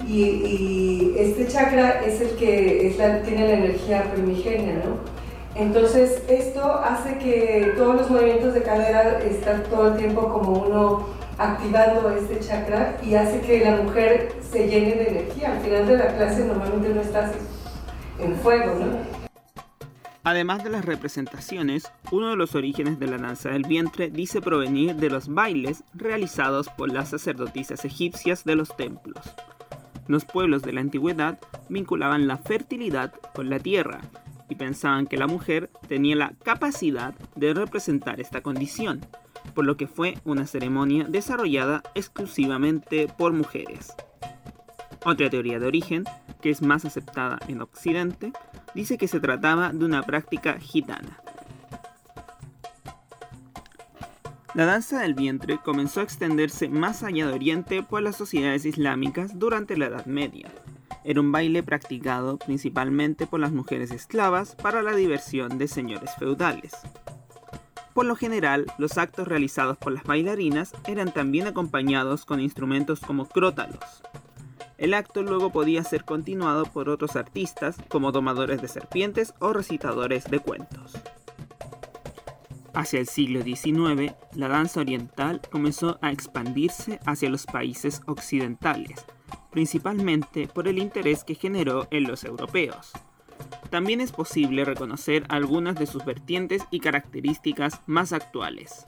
y, 0.07 0.23
y 0.23 1.14
este 1.18 1.49
chakra 1.49 2.03
es 2.05 2.20
el 2.20 2.31
que 2.37 2.88
es 2.88 2.99
la- 2.99 3.23
tiene 3.23 3.47
la 3.49 3.55
energía 3.55 4.05
primigenia, 4.12 4.75
¿no? 4.85 5.14
Entonces 5.55 6.23
esto 6.29 6.62
hace 6.81 7.16
que 7.18 7.73
todos 7.77 7.94
los 7.94 8.11
movimientos 8.11 8.55
de 8.55 8.62
cadera 8.62 9.20
están 9.20 9.62
todo 9.64 9.92
el 9.92 9.97
tiempo 9.97 10.29
como 10.29 10.64
uno 10.64 11.07
activando 11.38 12.11
este 12.11 12.40
chakra 12.40 12.99
y 13.03 13.14
hace 13.14 13.40
que 13.40 13.64
la 13.64 13.83
mujer 13.83 14.33
se 14.40 14.68
llene 14.68 14.94
de 14.94 15.09
energía. 15.09 15.53
Al 15.53 15.61
final 15.61 15.87
de 15.87 15.97
la 15.97 16.16
clase 16.16 16.44
normalmente 16.44 16.88
no 16.90 17.01
estás 17.01 17.33
en 18.18 18.35
fuego, 18.37 18.75
¿no? 18.79 19.25
Además 20.27 20.64
de 20.64 20.70
las 20.70 20.87
representaciones, 20.87 21.92
uno 22.11 22.31
de 22.31 22.37
los 22.37 22.55
orígenes 22.55 22.99
de 22.99 23.09
la 23.09 23.18
danza 23.18 23.51
del 23.51 23.64
vientre 23.64 24.09
dice 24.11 24.40
provenir 24.40 24.97
de 24.97 25.11
los 25.11 25.29
bailes 25.29 25.85
realizados 25.92 26.70
por 26.70 26.90
las 26.90 27.11
sacerdotisas 27.11 27.85
egipcias 27.85 28.42
de 28.44 28.57
los 28.57 28.75
templos. 28.75 29.20
Los 30.07 30.25
pueblos 30.25 30.62
de 30.62 30.73
la 30.73 30.81
antigüedad 30.81 31.38
vinculaban 31.68 32.27
la 32.27 32.38
fertilidad 32.38 33.12
con 33.35 33.51
la 33.51 33.59
tierra 33.59 34.01
y 34.49 34.55
pensaban 34.55 35.07
que 35.07 35.18
la 35.18 35.27
mujer 35.27 35.70
tenía 35.88 36.16
la 36.16 36.33
capacidad 36.42 37.14
de 37.37 37.53
representar 37.53 38.18
esta 38.18 38.42
condición, 38.42 39.01
por 39.54 39.64
lo 39.64 39.76
que 39.76 39.87
fue 39.87 40.18
una 40.24 40.46
ceremonia 40.46 41.04
desarrollada 41.04 41.83
exclusivamente 41.94 43.09
por 43.18 43.33
mujeres. 43.33 43.92
Otra 45.04 45.28
teoría 45.28 45.59
de 45.59 45.66
origen, 45.66 46.04
que 46.40 46.50
es 46.50 46.62
más 46.62 46.85
aceptada 46.85 47.38
en 47.48 47.61
Occidente, 47.61 48.33
dice 48.74 48.96
que 48.96 49.09
se 49.09 49.20
trataba 49.20 49.72
de 49.72 49.85
una 49.85 50.02
práctica 50.02 50.59
gitana. 50.59 51.20
La 54.54 54.66
danza 54.66 55.00
del 55.00 55.14
vientre 55.14 55.59
comenzó 55.64 55.98
a 55.98 56.04
extenderse 56.04 56.68
más 56.68 57.02
allá 57.02 57.26
de 57.26 57.33
Oriente 57.33 57.83
por 57.83 58.02
las 58.02 58.16
sociedades 58.16 58.64
islámicas 58.64 59.37
durante 59.38 59.76
la 59.76 59.87
Edad 59.87 60.07
Media. 60.07 60.48
Era 61.02 61.20
un 61.20 61.33
baile 61.33 61.64
practicado 61.64 62.38
principalmente 62.38 63.26
por 63.26 63.40
las 63.40 63.52
mujeres 63.52 63.90
esclavas 63.90 64.54
para 64.54 64.83
la 64.83 64.94
diversión 64.94 65.59
de 65.59 65.66
señores 65.66 66.11
feudales. 66.18 66.72
Por 67.94 68.04
lo 68.04 68.16
general, 68.16 68.66
los 68.76 68.98
actos 68.98 69.26
realizados 69.26 69.78
por 69.78 69.92
las 69.92 70.04
bailarinas 70.04 70.74
eran 70.87 71.14
también 71.14 71.46
acompañados 71.46 72.26
con 72.26 72.40
instrumentos 72.40 73.00
como 73.00 73.26
crótalos, 73.26 74.02
el 74.76 74.92
acto 74.92 75.22
luego 75.22 75.50
podía 75.50 75.85
ser 75.85 76.04
continuado 76.04 76.64
por 76.64 76.88
otros 76.88 77.16
artistas 77.16 77.76
como 77.88 78.11
domadores 78.11 78.61
de 78.61 78.68
serpientes 78.68 79.33
o 79.38 79.52
recitadores 79.52 80.24
de 80.24 80.40
cuentos. 80.40 80.92
Hacia 82.74 82.98
el 82.98 83.07
siglo 83.07 83.42
XIX, 83.42 84.14
la 84.35 84.48
danza 84.48 84.80
oriental 84.80 85.40
comenzó 85.50 85.98
a 86.02 86.11
expandirse 86.11 86.98
hacia 87.07 87.30
los 87.30 87.46
países 87.46 88.02
occidentales, 88.07 89.07
principalmente 89.52 90.48
por 90.48 90.66
el 90.66 90.78
interés 90.78 91.22
que 91.22 91.37
generó 91.37 91.87
en 91.92 92.04
los 92.04 92.24
europeos. 92.24 92.92
También 93.74 94.00
es 94.00 94.12
posible 94.12 94.64
reconocer 94.64 95.24
algunas 95.28 95.74
de 95.74 95.87
sus 95.87 96.04
vertientes 96.04 96.62
y 96.70 96.78
características 96.78 97.80
más 97.87 98.12
actuales. 98.12 98.87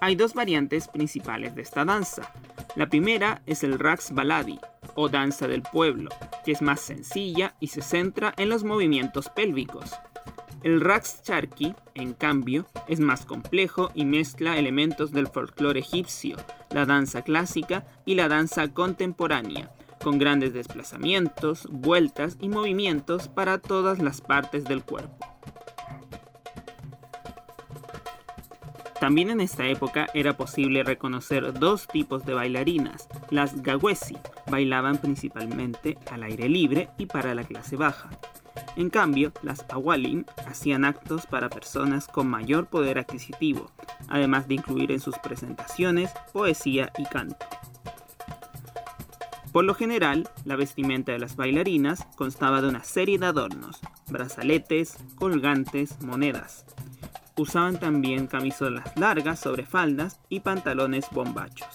Hay 0.00 0.14
dos 0.14 0.32
variantes 0.32 0.86
principales 0.86 1.56
de 1.56 1.62
esta 1.62 1.84
danza, 1.84 2.32
la 2.76 2.88
primera 2.88 3.42
es 3.46 3.64
el 3.64 3.80
Rax 3.80 4.12
Baladi, 4.12 4.60
o 4.94 5.08
danza 5.08 5.48
del 5.48 5.62
pueblo, 5.62 6.08
que 6.44 6.52
es 6.52 6.62
más 6.62 6.78
sencilla 6.78 7.56
y 7.58 7.66
se 7.66 7.82
centra 7.82 8.32
en 8.36 8.48
los 8.48 8.62
movimientos 8.62 9.28
pélvicos. 9.28 9.90
El 10.62 10.80
Rax 10.80 11.24
Charki, 11.24 11.74
en 11.94 12.14
cambio, 12.14 12.68
es 12.86 13.00
más 13.00 13.26
complejo 13.26 13.90
y 13.92 14.04
mezcla 14.04 14.56
elementos 14.56 15.10
del 15.10 15.26
folclore 15.26 15.80
egipcio, 15.80 16.36
la 16.70 16.86
danza 16.86 17.22
clásica 17.22 17.88
y 18.04 18.14
la 18.14 18.28
danza 18.28 18.68
contemporánea, 18.68 19.72
con 20.02 20.18
grandes 20.18 20.52
desplazamientos, 20.52 21.66
vueltas 21.70 22.36
y 22.40 22.48
movimientos 22.48 23.28
para 23.28 23.58
todas 23.58 23.98
las 24.00 24.20
partes 24.20 24.64
del 24.64 24.82
cuerpo. 24.82 25.18
También 29.00 29.30
en 29.30 29.40
esta 29.40 29.66
época 29.66 30.08
era 30.12 30.36
posible 30.36 30.82
reconocer 30.82 31.52
dos 31.52 31.86
tipos 31.86 32.26
de 32.26 32.34
bailarinas. 32.34 33.08
Las 33.30 33.62
gawesi 33.62 34.16
bailaban 34.50 34.98
principalmente 34.98 35.96
al 36.10 36.24
aire 36.24 36.48
libre 36.48 36.88
y 36.98 37.06
para 37.06 37.34
la 37.34 37.44
clase 37.44 37.76
baja. 37.76 38.10
En 38.76 38.90
cambio, 38.90 39.32
las 39.42 39.64
awalim 39.70 40.24
hacían 40.46 40.84
actos 40.84 41.26
para 41.26 41.48
personas 41.48 42.08
con 42.08 42.28
mayor 42.28 42.66
poder 42.66 42.98
adquisitivo, 42.98 43.70
además 44.08 44.48
de 44.48 44.54
incluir 44.54 44.90
en 44.90 45.00
sus 45.00 45.16
presentaciones 45.18 46.10
poesía 46.32 46.92
y 46.98 47.04
canto. 47.04 47.46
Por 49.52 49.64
lo 49.64 49.74
general, 49.74 50.28
la 50.44 50.56
vestimenta 50.56 51.12
de 51.12 51.18
las 51.18 51.36
bailarinas 51.36 52.06
constaba 52.16 52.60
de 52.60 52.68
una 52.68 52.84
serie 52.84 53.18
de 53.18 53.26
adornos, 53.26 53.80
brazaletes, 54.08 54.96
colgantes, 55.16 56.00
monedas, 56.02 56.64
Usaban 57.38 57.78
también 57.78 58.26
camisolas 58.26 58.84
largas 58.96 59.38
sobre 59.38 59.64
faldas 59.64 60.18
y 60.28 60.40
pantalones 60.40 61.06
bombachos. 61.12 61.68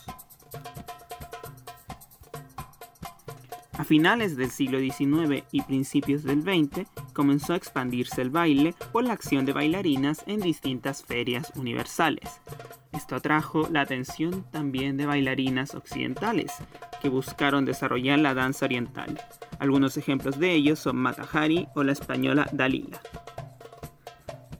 A 3.76 3.84
finales 3.84 4.38
del 4.38 4.52
siglo 4.52 4.80
XIX 4.80 5.44
y 5.52 5.62
principios 5.62 6.24
del 6.24 6.44
XX 6.44 6.88
comenzó 7.14 7.54
a 7.54 7.56
expandirse 7.56 8.22
el 8.22 8.30
baile 8.30 8.76
por 8.92 9.04
la 9.04 9.14
acción 9.14 9.46
de 9.46 9.54
bailarinas 9.54 10.24
en 10.28 10.42
distintas 10.42 11.04
ferias 11.04 11.52
universales. 11.56 12.40
Esto 12.92 13.16
atrajo 13.16 13.68
la 13.72 13.82
atención 13.82 14.46
también 14.52 14.96
de 14.96 15.08
bailarinas 15.08 15.74
occidentales, 15.74 16.54
que 17.02 17.10
buscaron 17.10 17.66
desarrollar 17.66 18.20
la 18.20 18.36
danza 18.36 18.66
oriental. 18.66 19.20
Algunos 19.58 19.98
ejemplos 19.98 20.38
de 20.38 20.54
ellos 20.54 20.78
son 20.80 20.98
Matahari 20.98 21.68
o 21.74 21.84
la 21.84 21.94
española 21.94 22.48
Dalila. 22.52 23.02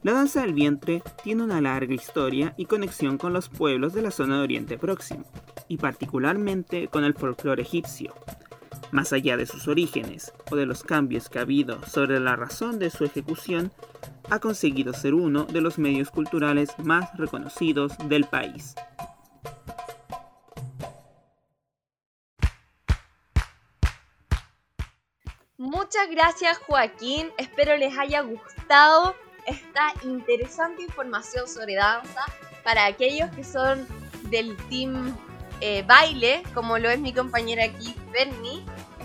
La 0.02 0.12
danza 0.12 0.42
del 0.42 0.54
vientre 0.54 1.02
tiene 1.22 1.44
una 1.44 1.60
larga 1.60 1.94
historia 1.94 2.52
y 2.56 2.66
conexión 2.66 3.16
con 3.16 3.32
los 3.32 3.48
pueblos 3.48 3.94
de 3.94 4.02
la 4.02 4.10
zona 4.10 4.38
de 4.38 4.42
Oriente 4.42 4.76
Próximo, 4.76 5.24
y 5.68 5.78
particularmente 5.78 6.88
con 6.88 7.04
el 7.04 7.14
folclore 7.14 7.62
egipcio. 7.62 8.12
Más 8.94 9.12
allá 9.12 9.36
de 9.36 9.44
sus 9.44 9.66
orígenes 9.66 10.32
o 10.52 10.54
de 10.54 10.66
los 10.66 10.84
cambios 10.84 11.28
que 11.28 11.40
ha 11.40 11.42
habido 11.42 11.84
sobre 11.84 12.20
la 12.20 12.36
razón 12.36 12.78
de 12.78 12.90
su 12.90 13.04
ejecución, 13.04 13.72
ha 14.30 14.38
conseguido 14.38 14.92
ser 14.92 15.14
uno 15.14 15.46
de 15.46 15.60
los 15.60 15.78
medios 15.80 16.12
culturales 16.12 16.70
más 16.78 17.12
reconocidos 17.18 17.92
del 18.04 18.22
país. 18.22 18.76
Muchas 25.58 26.08
gracias 26.08 26.58
Joaquín, 26.58 27.32
espero 27.36 27.76
les 27.76 27.98
haya 27.98 28.20
gustado 28.20 29.16
esta 29.48 29.92
interesante 30.04 30.84
información 30.84 31.48
sobre 31.48 31.74
danza 31.74 32.20
para 32.62 32.86
aquellos 32.86 33.28
que 33.30 33.42
son 33.42 33.88
del 34.30 34.56
team 34.68 35.16
eh, 35.60 35.82
baile, 35.82 36.44
como 36.54 36.78
lo 36.78 36.90
es 36.90 37.00
mi 37.00 37.12
compañera 37.12 37.64
aquí, 37.64 37.96
Bernie. 38.12 38.62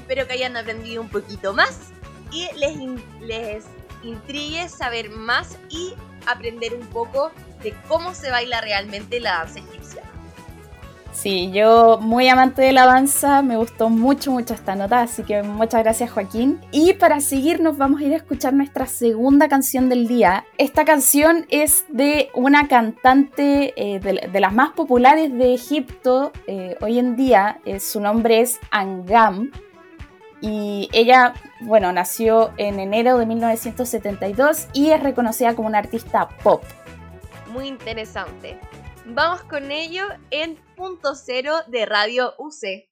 Espero 0.10 0.26
que 0.26 0.34
hayan 0.34 0.58
aprendido 0.58 1.04
un 1.04 1.08
poquito 1.08 1.54
más 1.54 1.92
y 2.32 2.48
les, 2.58 2.76
les 3.22 3.64
intrigue 4.02 4.68
saber 4.68 5.12
más 5.12 5.60
y 5.70 5.94
aprender 6.26 6.74
un 6.74 6.88
poco 6.88 7.30
de 7.62 7.76
cómo 7.88 8.16
se 8.16 8.32
baila 8.32 8.60
realmente 8.60 9.20
la 9.20 9.34
danza 9.34 9.60
egipcia. 9.60 10.02
Sí, 11.12 11.52
yo 11.52 12.00
muy 12.02 12.28
amante 12.28 12.64
de 12.64 12.72
la 12.72 12.88
danza, 12.88 13.44
me 13.44 13.56
gustó 13.56 13.92
mucho, 13.92 14.32
mucho 14.32 14.56
esta 14.56 14.74
nota, 14.74 15.02
así 15.04 15.22
que 15.22 15.44
muchas 15.44 15.84
gracias 15.84 16.10
Joaquín. 16.10 16.60
Y 16.72 16.94
para 16.94 17.20
seguir 17.20 17.62
nos 17.62 17.78
vamos 17.78 18.02
a 18.02 18.06
ir 18.06 18.14
a 18.14 18.18
escuchar 18.18 18.54
nuestra 18.54 18.88
segunda 18.88 19.48
canción 19.48 19.90
del 19.90 20.08
día. 20.08 20.44
Esta 20.58 20.86
canción 20.86 21.46
es 21.50 21.86
de 21.88 22.32
una 22.34 22.68
cantante 22.68 23.76
eh, 23.76 24.00
de, 24.00 24.40
las 24.40 24.54
más 24.54 24.72
populares 24.72 25.32
de 25.32 25.54
Egipto 25.54 26.32
eh, 26.48 26.78
hoy 26.82 26.98
en 26.98 27.16
día, 27.16 27.60
eh, 27.64 27.80
su 27.80 28.00
nombre 28.00 28.42
es 28.42 28.60
Angam. 28.72 29.52
Y 30.42 30.90
ella, 30.94 31.34
bueno, 31.62 31.92
nació 31.92 32.52
en 32.58 32.80
enero 32.80 33.18
de 33.18 33.26
1972 33.26 34.68
y 34.74 34.92
es 34.92 35.04
reconocida 35.04 35.56
como 35.56 35.68
una 35.68 35.80
artista 35.80 36.30
pop. 36.44 36.64
Muy 37.48 37.68
interesante. 37.68 38.58
Vamos 39.06 39.42
con 39.44 39.72
ello 39.72 40.04
en 40.32 40.56
punto 40.76 41.16
cero 41.16 41.56
de 41.68 41.86
Radio 41.86 42.36
UC. 42.38 42.89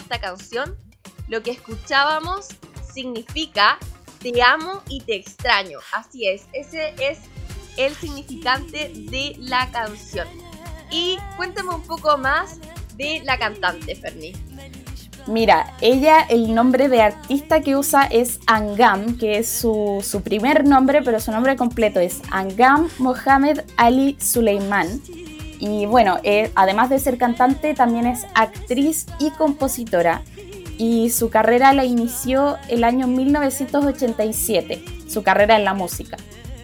Esta 0.00 0.20
canción. 0.20 0.76
Lo 1.28 1.42
que 1.42 1.52
escuchábamos 1.52 2.48
significa 2.92 3.78
te 4.20 4.42
amo 4.42 4.82
y 4.88 5.00
te 5.00 5.16
extraño. 5.16 5.78
Así 5.92 6.26
es, 6.28 6.42
ese 6.52 6.94
es 6.98 7.18
el 7.76 7.94
significante 7.94 8.92
de 8.94 9.36
la 9.38 9.70
canción. 9.70 10.28
Y 10.90 11.16
cuéntame 11.36 11.70
un 11.70 11.82
poco 11.82 12.18
más 12.18 12.58
de 12.96 13.22
la 13.24 13.38
cantante, 13.38 13.94
Ferni. 13.96 14.32
Mira, 15.26 15.76
ella 15.80 16.20
el 16.28 16.52
nombre 16.52 16.88
de 16.88 17.00
artista 17.00 17.60
que 17.60 17.76
usa 17.76 18.04
es 18.04 18.40
Angam, 18.46 19.16
que 19.18 19.38
es 19.38 19.48
su, 19.48 20.04
su 20.04 20.22
primer 20.22 20.66
nombre, 20.66 21.00
pero 21.02 21.20
su 21.20 21.30
nombre 21.30 21.56
completo 21.56 22.00
es 22.00 22.20
Angam 22.30 22.88
Mohamed 22.98 23.60
Ali 23.76 24.16
Suleiman. 24.20 25.00
Y 25.62 25.86
bueno, 25.86 26.18
eh, 26.24 26.50
además 26.56 26.90
de 26.90 26.98
ser 26.98 27.18
cantante, 27.18 27.72
también 27.72 28.04
es 28.04 28.26
actriz 28.34 29.06
y 29.20 29.30
compositora. 29.30 30.22
Y 30.76 31.10
su 31.10 31.30
carrera 31.30 31.72
la 31.72 31.84
inició 31.84 32.56
el 32.66 32.82
año 32.82 33.06
1987, 33.06 34.84
su 35.06 35.22
carrera 35.22 35.54
en 35.54 35.64
la 35.64 35.72
música. 35.72 36.16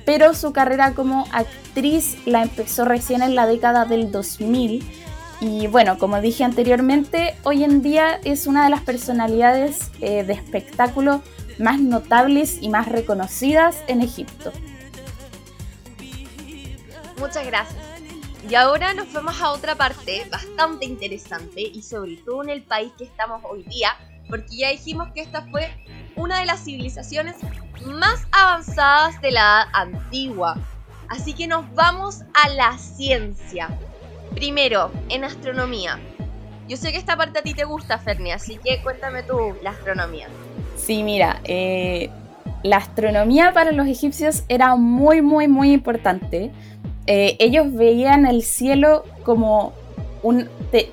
Pero 0.04 0.34
su 0.34 0.52
carrera 0.52 0.94
como 0.94 1.26
actriz 1.30 2.16
la 2.26 2.42
empezó 2.42 2.84
recién 2.84 3.22
en 3.22 3.37
la 3.37 3.46
década 3.46 3.84
del 3.84 4.11
2000 4.11 4.84
y 5.40 5.68
bueno, 5.68 5.98
como 5.98 6.20
dije 6.20 6.42
anteriormente, 6.42 7.37
hoy 7.44 7.62
en 7.62 7.82
día 7.82 8.18
es 8.24 8.48
una 8.48 8.64
de 8.64 8.70
las 8.70 8.80
personalidades 8.80 9.92
eh, 10.00 10.24
de 10.24 10.32
espectáculo 10.32 11.22
más 11.61 11.80
notables 11.80 12.58
y 12.61 12.68
más 12.68 12.88
reconocidas 12.88 13.76
en 13.87 14.02
Egipto. 14.02 14.50
Muchas 17.20 17.46
gracias. 17.46 17.88
Y 18.48 18.54
ahora 18.54 18.94
nos 18.94 19.12
vamos 19.12 19.38
a 19.42 19.50
otra 19.50 19.74
parte 19.74 20.26
bastante 20.30 20.87
interesante 20.87 21.61
y 21.61 21.82
sobre 21.82 22.16
todo 22.16 22.42
en 22.44 22.48
el 22.48 22.62
país 22.62 22.90
que 22.96 23.04
estamos 23.04 23.42
hoy 23.44 23.62
día, 23.64 23.90
porque 24.26 24.56
ya 24.56 24.70
dijimos 24.70 25.08
que 25.14 25.20
esta 25.20 25.42
fue 25.50 25.68
una 26.16 26.40
de 26.40 26.46
las 26.46 26.64
civilizaciones 26.64 27.37
más 27.84 28.26
avanzadas 28.32 29.20
de 29.20 29.32
la 29.32 29.40
edad 29.40 29.68
antigua. 29.74 30.56
Así 31.11 31.34
que 31.34 31.46
nos 31.46 31.70
vamos 31.74 32.22
a 32.32 32.48
la 32.48 32.78
ciencia. 32.78 33.68
Primero, 34.34 34.92
en 35.11 35.24
astronomía. 35.24 35.98
Yo 36.68 36.78
sé 36.78 36.90
que 36.90 36.96
esta 36.96 37.18
parte 37.18 37.40
a 37.40 37.42
ti 37.42 37.52
te 37.52 37.64
gusta, 37.64 37.98
Ferni, 37.98 38.32
así 38.32 38.56
que 38.56 38.82
cuéntame 38.82 39.24
tú 39.24 39.56
la 39.62 39.70
astronomía. 39.70 40.28
Sí, 40.74 41.02
mira, 41.02 41.40
eh, 41.44 42.08
la 42.62 42.78
astronomía 42.78 43.52
para 43.52 43.72
los 43.72 43.87
egipcios 43.87 44.44
era 44.48 44.74
muy, 44.76 45.20
muy, 45.20 45.48
muy 45.48 45.72
importante. 45.72 46.50
Eh, 47.10 47.36
ellos 47.38 47.72
veían 47.72 48.26
el 48.26 48.42
cielo 48.42 49.02
como 49.24 49.72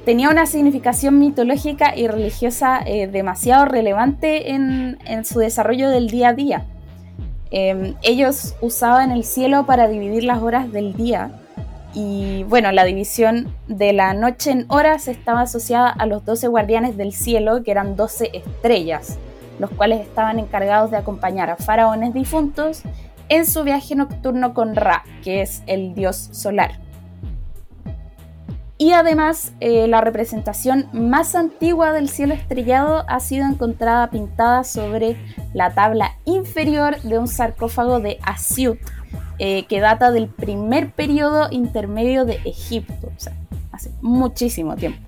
tenía 0.06 0.30
una 0.30 0.46
significación 0.46 1.20
mitológica 1.20 1.94
y 1.94 2.08
religiosa 2.08 2.80
eh, 2.86 3.08
demasiado 3.08 3.66
relevante 3.66 4.52
en, 4.52 5.26
su 5.26 5.40
desarrollo 5.40 5.90
del 5.90 6.08
día 6.10 6.30
a 6.30 6.34
día. 6.34 6.66
Eh, 7.52 7.96
ellos 8.02 8.56
usaban 8.62 9.12
el 9.12 9.26
cielo 9.26 9.66
para 9.66 9.90
dividir 9.90 10.24
las 10.24 10.42
horas 10.42 10.72
del 10.72 10.94
día 10.94 11.32
y 11.94 12.44
bueno, 12.44 12.72
la 12.72 12.86
división 12.86 13.54
de 13.68 13.92
la 13.92 14.14
noche 14.14 14.52
en 14.52 14.66
horas 14.70 15.10
estaba 15.10 15.42
asociada 15.42 15.90
a 15.90 16.06
los 16.06 16.24
12 16.24 16.48
guardianes 16.48 16.96
del 16.96 17.12
cielo, 17.12 17.62
que 17.62 17.72
eran 17.72 17.98
12 17.98 18.32
estrellas, 18.32 19.18
los 19.60 19.70
cuales 19.70 20.00
estaban 20.00 20.40
encargados 20.40 20.92
de 20.92 20.98
acompañar 20.98 21.50
a 21.50 21.58
faraones 21.58 22.14
difuntos 22.14 22.84
en 23.30 23.46
su 23.46 23.64
viaje 23.64 23.96
nocturno 23.96 24.54
con 24.54 24.76
Ra, 24.76 25.04
que 25.24 25.42
es 25.42 25.64
el 25.68 25.96
dios 25.96 26.30
solar. 26.32 26.80
Y 28.78 28.92
además, 28.92 29.54
eh, 29.62 29.88
la 29.88 30.02
representación 30.02 30.90
más 30.92 31.34
antigua 31.34 31.94
del 31.94 32.10
cielo 32.10 32.34
estrellado 32.34 33.06
ha 33.08 33.22
sido 33.22 33.46
encontrada 33.46 34.10
pintada 34.10 34.66
sobre 34.66 35.16
la 35.54 35.74
tabla 35.74 36.18
inferior 36.26 37.02
de 37.02 37.18
un 37.18 37.30
sarcófago 37.30 38.02
de 38.02 38.20
Asiut, 38.22 38.78
eh, 39.40 39.66
que 39.68 39.80
data 39.80 40.12
del 40.12 40.28
primer 40.28 40.92
periodo 40.92 41.48
intermedio 41.52 42.26
de 42.26 42.42
Egipto, 42.44 43.12
o 43.16 43.20
sea, 43.20 43.34
hace 43.72 43.92
muchísimo 44.02 44.76
tiempo. 44.76 45.00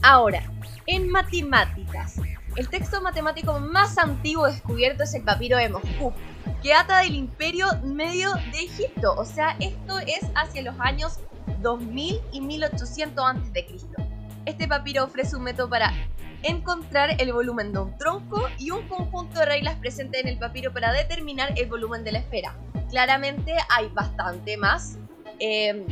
Ahora, 0.00 0.42
en 0.86 1.10
matemáticas, 1.10 2.16
el 2.56 2.68
texto 2.68 3.02
matemático 3.02 3.60
más 3.60 3.98
antiguo 3.98 4.46
descubierto 4.46 5.02
es 5.02 5.14
el 5.14 5.22
papiro 5.22 5.58
de 5.58 5.68
Moscú, 5.68 6.12
que 6.62 6.70
data 6.70 7.00
del 7.00 7.14
imperio 7.14 7.66
medio 7.82 8.32
de 8.52 8.64
Egipto, 8.64 9.14
o 9.16 9.24
sea, 9.24 9.56
esto 9.60 9.98
es 10.00 10.20
hacia 10.34 10.62
los 10.62 10.78
años 10.78 11.18
2000 11.62 12.20
y 12.32 12.40
1800 12.40 13.24
a.C. 13.24 13.66
Este 14.44 14.68
papiro 14.68 15.04
ofrece 15.04 15.36
un 15.36 15.42
método 15.42 15.68
para 15.68 15.92
encontrar 16.42 17.20
el 17.20 17.32
volumen 17.32 17.72
de 17.72 17.78
un 17.80 17.98
tronco 17.98 18.48
y 18.58 18.70
un 18.70 18.88
conjunto 18.88 19.40
de 19.40 19.46
reglas 19.46 19.76
presentes 19.76 20.22
en 20.22 20.28
el 20.28 20.38
papiro 20.38 20.72
para 20.72 20.92
determinar 20.92 21.52
el 21.56 21.68
volumen 21.68 22.04
de 22.04 22.12
la 22.12 22.18
esfera. 22.20 22.56
Claramente 22.90 23.54
hay 23.68 23.88
bastante 23.88 24.56
más 24.56 24.98
eh, 25.38 25.86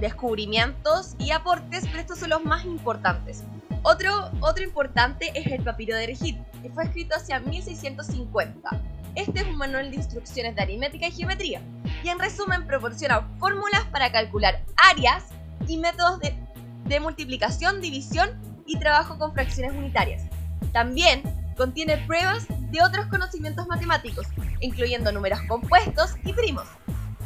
descubrimientos 0.00 1.14
y 1.18 1.30
aportes, 1.30 1.84
pero 1.86 2.00
estos 2.00 2.18
son 2.18 2.30
los 2.30 2.44
más 2.44 2.64
importantes. 2.64 3.44
Otro, 3.82 4.30
otro 4.40 4.64
importante 4.64 5.30
es 5.34 5.46
el 5.46 5.62
papiro 5.62 5.94
de 5.96 6.06
Regit, 6.06 6.38
que 6.62 6.70
fue 6.70 6.84
escrito 6.84 7.16
hacia 7.16 7.38
1650. 7.40 8.93
Este 9.14 9.40
es 9.40 9.46
un 9.46 9.56
manual 9.56 9.90
de 9.90 9.96
instrucciones 9.96 10.56
de 10.56 10.62
aritmética 10.62 11.06
y 11.06 11.12
geometría, 11.12 11.62
y 12.02 12.08
en 12.08 12.18
resumen 12.18 12.66
proporciona 12.66 13.28
fórmulas 13.38 13.84
para 13.92 14.10
calcular 14.10 14.64
áreas 14.90 15.26
y 15.68 15.76
métodos 15.76 16.20
de, 16.20 17.00
multiplicación, 17.00 17.80
división 17.80 18.30
y 18.66 18.78
trabajo 18.78 19.16
con 19.16 19.32
fracciones 19.32 19.72
unitarias. 19.72 20.24
También 20.72 21.22
contiene 21.56 21.96
pruebas 21.98 22.46
de 22.48 22.82
otros 22.82 23.06
conocimientos 23.06 23.68
matemáticos, 23.68 24.26
incluyendo 24.60 25.12
números 25.12 25.40
compuestos 25.48 26.16
y 26.24 26.32
primos, 26.32 26.66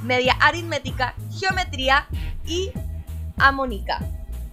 media 0.03 0.35
aritmética, 0.40 1.14
geometría 1.40 2.07
y 2.44 2.70
amónica, 3.38 3.98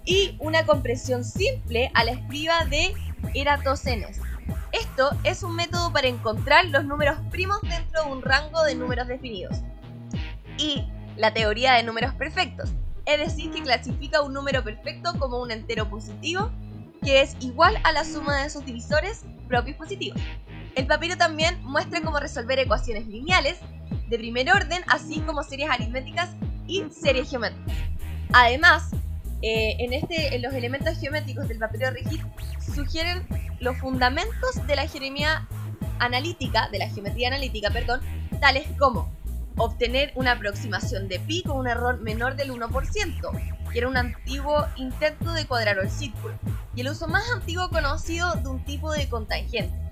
y 0.05 0.37
una 0.39 0.65
compresión 0.65 1.25
simple 1.25 1.91
a 1.93 2.05
la 2.05 2.11
escriba 2.11 2.63
de 2.65 2.93
Eratosthenes. 3.33 4.21
Esto 4.71 5.11
es 5.23 5.43
un 5.43 5.55
método 5.55 5.91
para 5.93 6.07
encontrar 6.07 6.65
los 6.65 6.85
números 6.85 7.17
primos 7.31 7.61
dentro 7.61 8.03
de 8.03 8.11
un 8.11 8.21
rango 8.21 8.63
de 8.63 8.75
números 8.75 9.07
definidos. 9.07 9.57
Y 10.57 10.87
la 11.17 11.33
teoría 11.33 11.73
de 11.73 11.83
números 11.83 12.13
perfectos, 12.15 12.71
es 13.05 13.19
decir, 13.19 13.51
que 13.51 13.61
clasifica 13.61 14.21
un 14.21 14.33
número 14.33 14.63
perfecto 14.63 15.13
como 15.17 15.41
un 15.41 15.51
entero 15.51 15.89
positivo 15.89 16.51
que 17.03 17.21
es 17.21 17.35
igual 17.39 17.77
a 17.83 17.91
la 17.91 18.03
suma 18.03 18.41
de 18.43 18.49
sus 18.49 18.65
divisores 18.65 19.25
propios 19.47 19.77
positivos. 19.77 20.19
El 20.75 20.87
papiro 20.87 21.15
también 21.15 21.63
muestra 21.63 22.01
cómo 22.01 22.19
resolver 22.19 22.59
ecuaciones 22.59 23.07
lineales 23.07 23.57
de 24.09 24.17
primer 24.17 24.49
orden, 24.51 24.81
así 24.87 25.19
como 25.21 25.43
series 25.43 25.69
aritméticas 25.69 26.31
y 26.67 26.83
series 26.91 27.29
geométricas. 27.29 27.77
Además, 28.33 28.91
eh, 29.41 29.75
en, 29.79 29.93
este, 29.93 30.35
en 30.35 30.41
los 30.41 30.53
elementos 30.53 30.97
geométricos 30.99 31.47
del 31.47 31.59
papiro 31.59 31.91
Rigid 31.91 32.21
sugieren 32.73 33.27
los 33.59 33.77
fundamentos 33.77 34.65
de 34.67 34.75
la 34.75 34.87
geometría 34.87 35.47
analítica, 35.99 36.69
de 36.71 36.79
la 36.79 36.89
geometría 36.89 37.29
analítica, 37.29 37.69
perdón, 37.69 38.01
tales 38.39 38.67
como 38.77 39.13
obtener 39.57 40.11
una 40.15 40.33
aproximación 40.33 41.07
de 41.07 41.19
pi 41.19 41.43
con 41.43 41.57
un 41.57 41.67
error 41.67 42.01
menor 42.01 42.35
del 42.35 42.51
1%, 42.51 43.71
que 43.71 43.77
era 43.77 43.87
un 43.87 43.97
antiguo 43.97 44.65
intento 44.75 45.31
de 45.31 45.45
cuadrar 45.45 45.77
el 45.79 45.89
círculo, 45.89 46.37
y 46.75 46.81
el 46.81 46.89
uso 46.89 47.07
más 47.07 47.23
antiguo 47.31 47.69
conocido 47.69 48.33
de 48.35 48.47
un 48.47 48.63
tipo 48.65 48.91
de 48.91 49.07
contangente. 49.07 49.84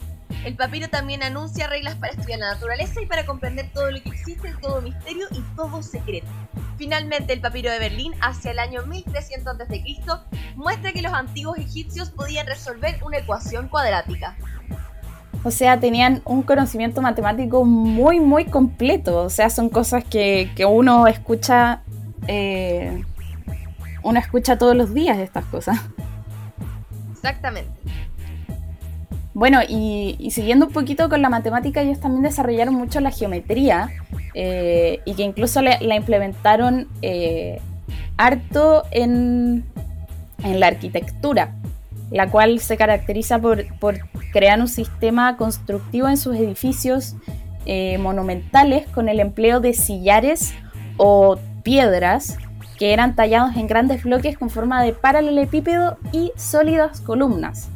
El 0.45 0.55
papiro 0.55 0.89
también 0.89 1.23
anuncia 1.23 1.67
reglas 1.67 1.95
para 1.95 2.13
estudiar 2.13 2.39
la 2.39 2.53
naturaleza 2.53 3.01
y 3.01 3.05
para 3.05 3.25
comprender 3.25 3.69
todo 3.73 3.91
lo 3.91 4.01
que 4.01 4.09
existe, 4.09 4.53
todo 4.61 4.81
misterio 4.81 5.27
y 5.31 5.41
todo 5.55 5.81
secreto. 5.81 6.27
Finalmente, 6.77 7.33
el 7.33 7.41
papiro 7.41 7.71
de 7.71 7.79
Berlín, 7.79 8.13
hacia 8.21 8.51
el 8.51 8.59
año 8.59 8.85
1300 8.85 9.59
a.C., 9.59 9.83
muestra 10.55 10.91
que 10.91 11.01
los 11.01 11.13
antiguos 11.13 11.57
egipcios 11.57 12.09
podían 12.09 12.47
resolver 12.47 13.01
una 13.05 13.17
ecuación 13.17 13.69
cuadrática. 13.69 14.35
O 15.43 15.51
sea, 15.51 15.79
tenían 15.79 16.21
un 16.25 16.41
conocimiento 16.41 17.01
matemático 17.01 17.65
muy, 17.65 18.19
muy 18.19 18.45
completo. 18.45 19.17
O 19.17 19.29
sea, 19.29 19.49
son 19.49 19.69
cosas 19.69 20.03
que, 20.03 20.51
que 20.55 20.65
uno 20.65 21.07
escucha. 21.07 21.83
eh, 22.27 23.03
uno 24.03 24.19
escucha 24.19 24.57
todos 24.57 24.75
los 24.75 24.93
días 24.93 25.17
estas 25.17 25.45
cosas. 25.45 25.79
Exactamente. 27.11 27.71
Bueno, 29.33 29.59
y, 29.67 30.29
siguiendo 30.31 30.67
un 30.67 30.73
poquito 30.73 31.09
con 31.09 31.21
la 31.21 31.29
matemática, 31.29 31.81
ellos 31.81 31.99
también 31.99 32.23
desarrollaron 32.23 32.75
mucho 32.75 32.99
la 32.99 33.09
geometría 33.09 33.89
eh, 34.35 34.99
y 35.05 35.15
que 35.15 35.23
incluso 35.23 35.61
le- 35.61 35.79
la 35.81 35.95
implementaron 35.95 36.87
eh, 37.01 37.59
harto 38.17 38.83
en, 38.91 39.63
la 40.43 40.67
arquitectura, 40.67 41.55
la 42.11 42.29
cual 42.29 42.59
se 42.59 42.77
caracteriza 42.77 43.39
por, 43.39 43.65
por 43.79 43.97
crear 44.33 44.59
un 44.59 44.67
sistema 44.67 45.35
constructivo 45.37 46.07
en 46.09 46.17
sus 46.17 46.35
edificios 46.35 47.15
eh, 47.65 47.97
monumentales 47.97 48.85
con 48.87 49.07
el 49.09 49.19
empleo 49.19 49.61
de 49.61 49.73
sillares 49.73 50.53
o 50.97 51.37
piedras 51.63 52.37
que 52.77 52.91
eran 52.93 53.15
tallados 53.15 53.55
en 53.55 53.67
grandes 53.67 54.03
bloques 54.03 54.37
con 54.37 54.49
forma 54.49 54.83
de 54.83 54.93
paralelepípedo 54.93 55.97
y 56.11 56.31
sólidas 56.35 56.99
columnas. 57.01 57.69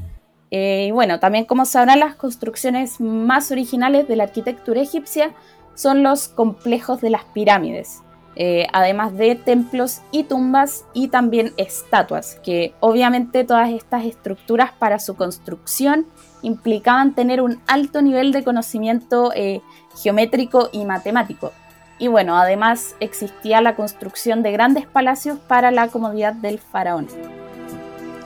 Eh, 0.51 0.85
y 0.87 0.91
bueno, 0.91 1.19
también 1.19 1.45
como 1.45 1.65
sabrán, 1.65 1.99
las 1.99 2.15
construcciones 2.15 3.01
más 3.01 3.51
originales 3.51 4.07
de 4.07 4.15
la 4.15 4.23
arquitectura 4.23 4.81
egipcia 4.81 5.31
son 5.75 6.03
los 6.03 6.27
complejos 6.27 7.01
de 7.01 7.09
las 7.09 7.23
pirámides, 7.25 8.01
eh, 8.35 8.67
además 8.71 9.15
de 9.15 9.35
templos 9.35 10.01
y 10.11 10.23
tumbas 10.23 10.85
y 10.93 11.09
también 11.09 11.53
estatuas, 11.57 12.39
que 12.43 12.73
obviamente 12.79 13.43
todas 13.43 13.69
estas 13.71 14.05
estructuras 14.05 14.71
para 14.71 14.99
su 14.99 15.15
construcción 15.15 16.07
implicaban 16.41 17.13
tener 17.13 17.41
un 17.41 17.59
alto 17.67 18.01
nivel 18.01 18.31
de 18.31 18.43
conocimiento 18.43 19.31
eh, 19.35 19.61
geométrico 20.01 20.69
y 20.71 20.85
matemático. 20.85 21.51
Y 21.99 22.07
bueno, 22.07 22.37
además 22.37 22.95
existía 22.99 23.59
la 23.59 23.75
construcción 23.75 24.43
de 24.43 24.51
grandes 24.51 24.85
palacios 24.85 25.39
para 25.39 25.71
la 25.71 25.87
comodidad 25.87 26.33
del 26.33 26.59
faraón. 26.59 27.07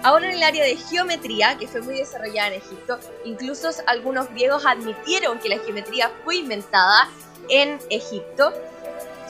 Ahora 0.03 0.27
en 0.27 0.37
el 0.37 0.43
área 0.43 0.63
de 0.63 0.75
geometría, 0.77 1.57
que 1.59 1.67
fue 1.67 1.81
muy 1.81 1.95
desarrollada 1.95 2.47
en 2.47 2.53
Egipto, 2.55 2.97
incluso 3.23 3.69
algunos 3.85 4.29
griegos 4.31 4.65
admitieron 4.65 5.37
que 5.39 5.49
la 5.49 5.59
geometría 5.59 6.11
fue 6.23 6.37
inventada 6.37 7.07
en 7.49 7.79
Egipto. 7.91 8.51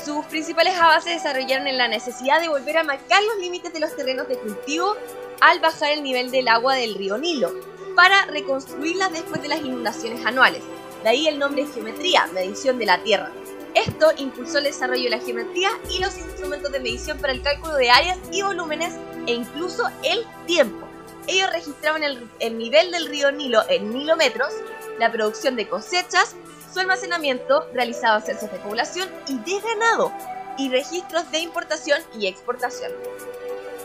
Sus 0.03 0.24
principales 0.26 0.80
avances 0.80 1.15
desarrollaron 1.15 1.67
en 1.67 1.78
la 1.78 1.89
necesidad 1.89 2.39
de 2.39 2.47
volver 2.47 2.78
a 2.78 2.84
marcar 2.84 3.22
los 3.24 3.38
límites 3.39 3.74
de 3.74 3.82
los 3.82 3.95
terrenos 3.95 4.30
de 4.30 4.38
cultivo 4.38 4.95
al 5.41 5.59
bajar 5.59 5.91
el 5.91 6.03
nivel 6.03 6.32
del 6.32 6.47
agua 6.47 6.76
del 6.76 6.95
río 6.95 7.17
Nilo, 7.17 7.51
para 7.95 8.26
reconstruirlas 8.26 9.11
después 9.11 9.41
de 9.41 9.49
las 9.49 9.59
inundaciones 9.59 10.26
anuales. 10.26 10.63
De 11.03 11.09
ahí 11.09 11.28
el 11.28 11.38
nombre 11.38 11.65
geometría, 11.65 12.28
medición 12.28 12.80
de 12.80 12.86
la 12.86 13.03
tierra. 13.03 13.30
Esto 13.74 14.11
impulsó 14.17 14.59
el 14.59 14.65
desarrollo 14.65 15.03
de 15.03 15.09
la 15.09 15.19
geometría 15.19 15.72
y 15.89 15.99
los 15.99 16.17
instrumentos 16.17 16.72
de 16.72 16.80
medición 16.80 17.17
para 17.19 17.34
el 17.34 17.41
cálculo 17.41 17.76
de 17.76 17.89
áreas 17.89 18.17
y 18.32 18.41
volúmenes 18.41 18.93
e 19.28 19.34
incluso 19.34 19.88
el 20.03 20.26
tiempo. 20.45 20.88
Ellos 21.28 21.51
registraban 21.51 22.03
el, 22.03 22.30
el 22.39 22.57
nivel 22.57 22.91
del 22.91 23.07
río 23.07 23.32
Nilo 23.32 23.61
en 23.69 23.93
milómetros, 23.93 24.51
la 24.99 25.11
producción 25.11 25.55
de 25.55 25.67
cosechas, 25.67 26.36
su 26.74 26.80
almacenamiento, 26.80 27.67
realizaban 27.74 28.24
censos 28.24 28.51
de 28.51 28.57
población 28.59 29.09
y 29.28 29.38
de 29.38 29.59
ganado, 29.59 30.11
y 30.57 30.69
registros 30.69 31.30
de 31.32 31.39
importación 31.39 31.99
y 32.17 32.28
exportación. 32.28 32.91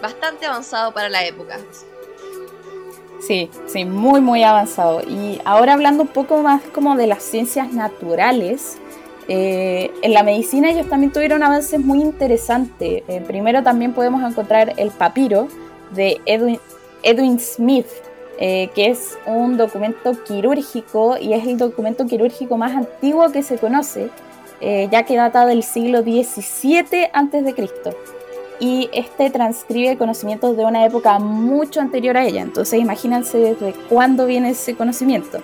Bastante 0.00 0.46
avanzado 0.46 0.92
para 0.92 1.08
la 1.08 1.24
época. 1.24 1.58
Sí, 3.20 3.50
sí, 3.66 3.84
muy, 3.84 4.20
muy 4.20 4.44
avanzado. 4.44 5.00
Y 5.00 5.40
ahora 5.44 5.72
hablando 5.72 6.02
un 6.02 6.08
poco 6.08 6.38
más 6.42 6.62
como 6.72 6.96
de 6.96 7.06
las 7.06 7.22
ciencias 7.22 7.72
naturales, 7.72 8.76
eh, 9.28 9.90
en 10.02 10.14
la 10.14 10.22
medicina 10.22 10.70
ellos 10.70 10.88
también 10.88 11.12
tuvieron 11.12 11.42
avances 11.42 11.80
muy 11.80 12.00
interesantes. 12.00 13.02
Eh, 13.08 13.22
primero 13.26 13.62
también 13.62 13.92
podemos 13.92 14.22
encontrar 14.22 14.74
el 14.76 14.90
papiro 14.90 15.48
de 15.94 16.20
Edwin, 16.26 16.60
Edwin 17.02 17.38
Smith, 17.38 17.86
eh, 18.38 18.68
que 18.74 18.88
es 18.88 19.16
un 19.26 19.56
documento 19.56 20.12
quirúrgico 20.24 21.16
y 21.18 21.32
es 21.32 21.46
el 21.46 21.56
documento 21.56 22.06
quirúrgico 22.06 22.58
más 22.58 22.76
antiguo 22.76 23.30
que 23.32 23.42
se 23.42 23.56
conoce, 23.56 24.10
eh, 24.60 24.88
ya 24.90 25.04
que 25.04 25.16
data 25.16 25.46
del 25.46 25.62
siglo 25.62 26.02
XVII 26.02 27.08
a.C. 27.14 27.70
Y 28.58 28.90
este 28.92 29.30
transcribe 29.30 29.96
conocimientos 29.96 30.56
de 30.56 30.64
una 30.64 30.84
época 30.84 31.18
mucho 31.18 31.80
anterior 31.80 32.16
a 32.16 32.26
ella. 32.26 32.42
Entonces 32.42 32.80
imagínense 32.80 33.38
desde 33.38 33.72
cuándo 33.88 34.26
viene 34.26 34.50
ese 34.50 34.74
conocimiento. 34.74 35.38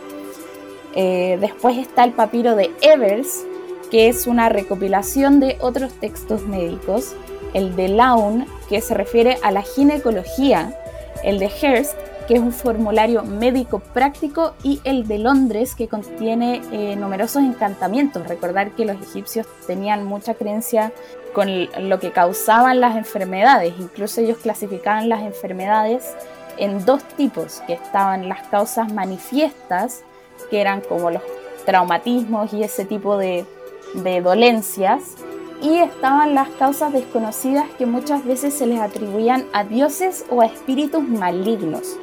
Eh, 0.95 1.39
después 1.41 1.79
está 1.79 2.05
el 2.05 2.13
papiro 2.13 2.57
de 2.57 2.71
Evers, 2.83 3.45
que 3.93 4.09
es 4.09 4.27
una 4.27 4.49
recopilación 4.49 5.39
de 5.39 5.59
otros 5.61 5.93
textos 5.93 6.47
médicos. 6.47 7.15
El 7.53 7.77
de 7.77 7.89
Laun, 7.89 8.47
que 8.71 8.81
se 8.81 8.95
refiere 8.95 9.37
a 9.43 9.51
la 9.51 9.61
ginecología, 9.61 10.75
el 11.23 11.39
de 11.39 11.51
Hearst, 11.51 11.95
que 12.27 12.35
es 12.35 12.41
un 12.41 12.53
formulario 12.53 13.23
médico 13.23 13.81
práctico, 13.81 14.55
y 14.63 14.81
el 14.85 15.07
de 15.07 15.19
Londres, 15.19 15.75
que 15.75 15.89
contiene 15.89 16.63
eh, 16.73 16.97
numerosos 16.97 17.43
encantamientos. 17.43 18.27
Recordar 18.27 18.71
que 18.71 18.87
los 18.87 18.97
egipcios 18.97 19.47
tenían 19.67 20.05
mucha 20.05 20.33
creencia 20.33 20.91
con 21.35 21.69
lo 21.87 22.01
que 22.01 22.13
causaban 22.13 22.81
las 22.81 22.97
enfermedades, 22.97 23.75
incluso 23.79 24.23
ellos 24.23 24.39
clasificaban 24.39 25.11
las 25.11 25.21
enfermedades 25.21 26.15
en 26.57 26.83
dos 26.87 27.05
tipos, 27.19 27.61
que 27.67 27.75
estaban 27.75 28.27
las 28.27 28.41
causas 28.49 28.91
manifiestas, 28.91 30.01
que 30.49 30.63
eran 30.63 30.81
como 30.81 31.11
los 31.11 31.23
traumatismos 31.67 32.55
y 32.55 32.63
ese 32.65 32.85
tipo 32.85 33.17
de, 33.19 33.47
de 33.95 34.21
dolencias, 34.21 35.17
y 35.63 35.77
estaban 35.79 36.35
las 36.35 36.49
causas 36.51 36.93
desconocidas 36.93 37.67
que 37.79 37.87
muchas 37.87 38.25
veces 38.25 38.53
se 38.53 38.67
les 38.67 38.81
atribuían 38.81 39.47
a 39.53 39.63
dioses 39.65 40.25
o 40.29 40.41
a 40.41 40.47
espíritus 40.47 41.07
malignos. 41.09 41.97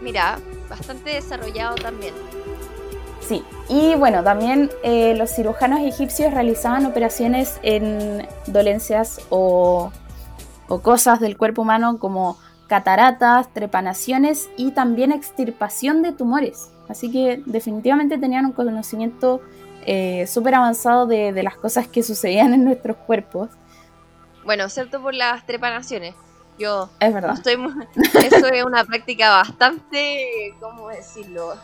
Mira, 0.00 0.38
bastante 0.68 1.10
desarrollado 1.10 1.74
también. 1.74 2.14
Sí, 3.20 3.42
y 3.68 3.94
bueno, 3.96 4.22
también 4.22 4.70
eh, 4.82 5.14
los 5.16 5.30
cirujanos 5.30 5.80
egipcios 5.80 6.32
realizaban 6.32 6.86
operaciones 6.86 7.58
en 7.62 8.26
dolencias 8.46 9.20
o, 9.28 9.92
o 10.68 10.80
cosas 10.80 11.20
del 11.20 11.36
cuerpo 11.36 11.62
humano 11.62 11.98
como 11.98 12.38
cataratas, 12.68 13.52
trepanaciones 13.52 14.48
y 14.56 14.70
también 14.70 15.10
extirpación 15.10 16.02
de 16.02 16.12
tumores. 16.12 16.70
Así 16.88 17.10
que 17.10 17.42
definitivamente 17.44 18.18
tenían 18.18 18.46
un 18.46 18.52
conocimiento 18.52 19.40
eh, 19.86 20.26
súper 20.26 20.54
avanzado 20.54 21.06
de, 21.06 21.32
de 21.32 21.42
las 21.42 21.56
cosas 21.56 21.88
que 21.88 22.02
sucedían 22.02 22.52
en 22.54 22.64
nuestros 22.64 22.96
cuerpos. 22.96 23.50
Bueno, 24.44 24.64
excepto 24.64 25.00
por 25.02 25.14
las 25.14 25.44
trepanaciones. 25.46 26.14
Yo 26.58 26.90
Es 27.00 27.12
verdad. 27.14 27.34
estoy. 27.34 27.54
Eso 28.24 28.46
es 28.46 28.64
una 28.64 28.84
práctica 28.84 29.30
bastante... 29.30 30.54
¿Cómo 30.60 30.88
decirlo? 30.88 31.54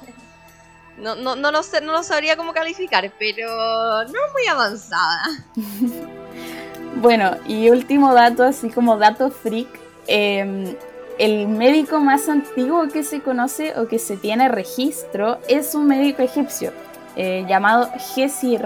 No, 0.97 1.15
no, 1.15 1.37
no, 1.37 1.51
lo 1.51 1.63
sé, 1.63 1.83
no 1.83 1.93
lo 1.93 2.03
sabría 2.03 2.37
cómo 2.37 2.55
calificar, 2.55 3.13
pero 3.19 4.05
no 4.05 4.21
muy 4.33 4.47
avanzada. 4.51 5.23
Bueno, 6.99 7.37
y 7.47 7.69
último 7.69 8.15
dato, 8.15 8.43
así 8.43 8.71
como 8.71 8.97
dato 8.97 9.31
freak, 9.31 9.69
eh, 10.07 10.75
el 11.19 11.47
médico 11.47 12.01
más 12.01 12.27
antiguo 12.31 12.89
que 12.89 13.03
se 13.03 13.21
conoce 13.21 13.79
o 13.79 13.87
que 13.87 13.99
se 13.99 14.17
tiene 14.17 14.49
registro 14.49 15.39
es 15.47 15.75
un 15.75 15.89
médico 15.89 16.23
egipcio 16.23 16.73
eh, 17.17 17.45
llamado 17.49 17.91
Gesi 18.15 18.59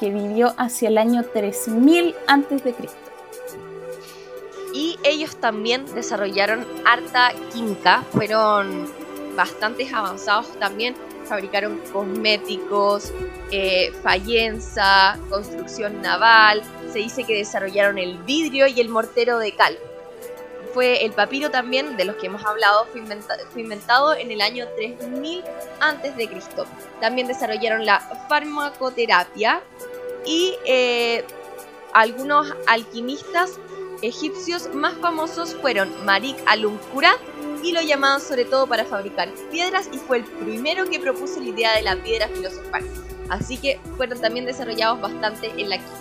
que 0.00 0.10
vivió 0.10 0.54
hacia 0.58 0.88
el 0.88 0.98
año 0.98 1.22
3000 1.22 2.14
a.C. 2.26 2.74
Y 4.74 4.98
ellos 5.04 5.36
también 5.36 5.86
desarrollaron 5.94 6.66
harta 6.84 7.32
química, 7.52 8.02
fueron 8.12 8.88
bastante 9.36 9.88
avanzados 9.92 10.58
también, 10.58 10.96
fabricaron 11.26 11.80
cosméticos, 11.92 13.12
eh, 13.50 13.92
construcción 15.30 16.02
naval, 16.02 16.62
se 16.92 16.98
dice 16.98 17.24
que 17.24 17.36
desarrollaron 17.36 17.98
el 17.98 18.18
vidrio 18.24 18.66
y 18.66 18.80
el 18.80 18.88
mortero 18.88 19.38
de 19.38 19.52
cal. 19.54 19.78
Fue 20.72 21.04
el 21.04 21.12
papiro 21.12 21.50
también, 21.50 21.96
de 21.96 22.04
los 22.04 22.16
que 22.16 22.26
hemos 22.28 22.44
hablado, 22.44 22.86
fue, 22.86 23.00
inventa- 23.00 23.36
fue 23.52 23.60
inventado 23.62 24.14
en 24.14 24.30
el 24.30 24.40
año 24.40 24.66
3000 24.76 25.44
antes 25.80 26.16
de 26.16 26.28
Cristo. 26.28 26.64
También 27.00 27.26
desarrollaron 27.26 27.84
la 27.84 28.00
farmacoterapia 28.28 29.60
y 30.24 30.54
eh, 30.66 31.24
algunos 31.92 32.52
alquimistas 32.66 33.50
egipcios 34.02 34.74
más 34.74 34.94
famosos 34.94 35.54
fueron 35.56 35.92
Marik 36.04 36.36
Alum-Kurat 36.46 37.18
y 37.62 37.72
lo 37.72 37.80
llamaban 37.82 38.20
sobre 38.20 38.44
todo 38.44 38.66
para 38.66 38.84
fabricar 38.84 39.28
piedras 39.50 39.88
y 39.92 39.98
fue 39.98 40.18
el 40.18 40.24
primero 40.24 40.88
que 40.88 40.98
propuso 40.98 41.38
la 41.40 41.48
idea 41.48 41.76
de 41.76 41.82
la 41.82 41.96
piedra 41.96 42.28
filosofal. 42.28 42.82
Así 43.28 43.56
que 43.58 43.78
fueron 43.96 44.20
también 44.20 44.44
desarrollados 44.46 45.00
bastante 45.00 45.48
en 45.56 45.68
la 45.70 45.76
química. 45.76 45.96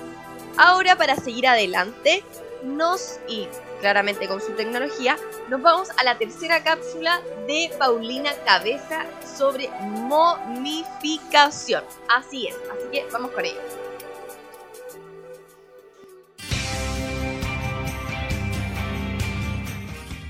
Ahora 0.57 0.95
para 0.95 1.15
seguir 1.15 1.47
adelante, 1.47 2.23
nos 2.63 3.19
y 3.27 3.47
claramente 3.81 4.27
con 4.27 4.39
su 4.39 4.53
tecnología, 4.53 5.17
nos 5.49 5.61
vamos 5.61 5.89
a 5.97 6.03
la 6.03 6.17
tercera 6.17 6.63
cápsula 6.63 7.19
de 7.47 7.71
Paulina 7.77 8.31
Cabeza 8.45 9.05
sobre 9.37 9.69
momificación. 9.81 11.83
Así 12.07 12.47
es, 12.47 12.55
así 12.55 12.87
que 12.91 13.05
vamos 13.11 13.31
con 13.31 13.43
ello. 13.43 13.59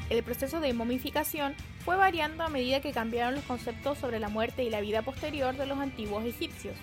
El 0.10 0.24
proceso 0.24 0.60
de 0.60 0.74
momificación 0.74 1.56
fue 1.86 1.96
variando 1.96 2.44
a 2.44 2.50
medida 2.50 2.82
que 2.82 2.92
cambiaron 2.92 3.36
los 3.36 3.46
conceptos 3.46 3.98
sobre 3.98 4.20
la 4.20 4.28
muerte 4.28 4.64
y 4.64 4.70
la 4.70 4.82
vida 4.82 5.04
posterior 5.04 5.56
de 5.56 5.66
los 5.66 5.80
antiguos 5.80 6.26
egipcios. 6.26 6.76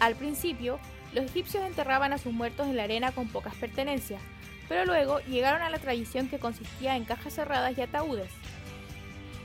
Al 0.00 0.14
principio, 0.14 0.78
los 1.12 1.26
egipcios 1.26 1.64
enterraban 1.64 2.12
a 2.12 2.18
sus 2.18 2.32
muertos 2.32 2.66
en 2.66 2.76
la 2.76 2.84
arena 2.84 3.12
con 3.12 3.28
pocas 3.28 3.54
pertenencias, 3.54 4.20
pero 4.68 4.84
luego 4.84 5.20
llegaron 5.20 5.62
a 5.62 5.70
la 5.70 5.78
tradición 5.78 6.28
que 6.28 6.38
consistía 6.38 6.96
en 6.96 7.04
cajas 7.04 7.34
cerradas 7.34 7.76
y 7.76 7.82
ataúdes. 7.82 8.30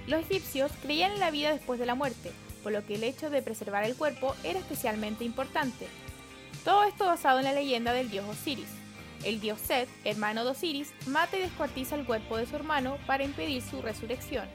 Los 0.08 0.22
egipcios 0.22 0.72
creían 0.82 1.12
en 1.12 1.20
la 1.20 1.32
vida 1.32 1.52
después 1.52 1.80
de 1.80 1.86
la 1.86 1.96
muerte, 1.96 2.32
por 2.64 2.72
lo 2.72 2.86
que 2.86 2.96
el 2.96 3.04
hecho 3.04 3.30
de 3.30 3.42
preservar 3.42 3.84
el 3.84 3.96
cuerpo 3.96 4.36
era 4.44 4.60
especialmente 4.60 5.24
importante. 5.24 5.88
Todo 6.64 6.84
esto 6.84 7.06
basado 7.06 7.40
en 7.40 7.46
la 7.46 7.54
leyenda 7.54 7.94
del 7.94 8.10
dios 8.10 8.26
Osiris. 8.28 8.70
El 9.24 9.40
dios 9.40 9.60
Set, 9.60 9.90
hermano 10.06 10.46
de 10.46 10.52
Osiris, 10.52 10.94
mata 11.08 11.38
y 11.38 11.42
descuartiza 11.42 11.96
el 11.96 12.06
cuerpo 12.06 12.38
de 12.38 12.46
su 12.46 12.56
hermano 12.56 12.98
para 13.06 13.24
impedir 13.24 13.62
su 13.62 13.82
resurrección. 13.82 14.48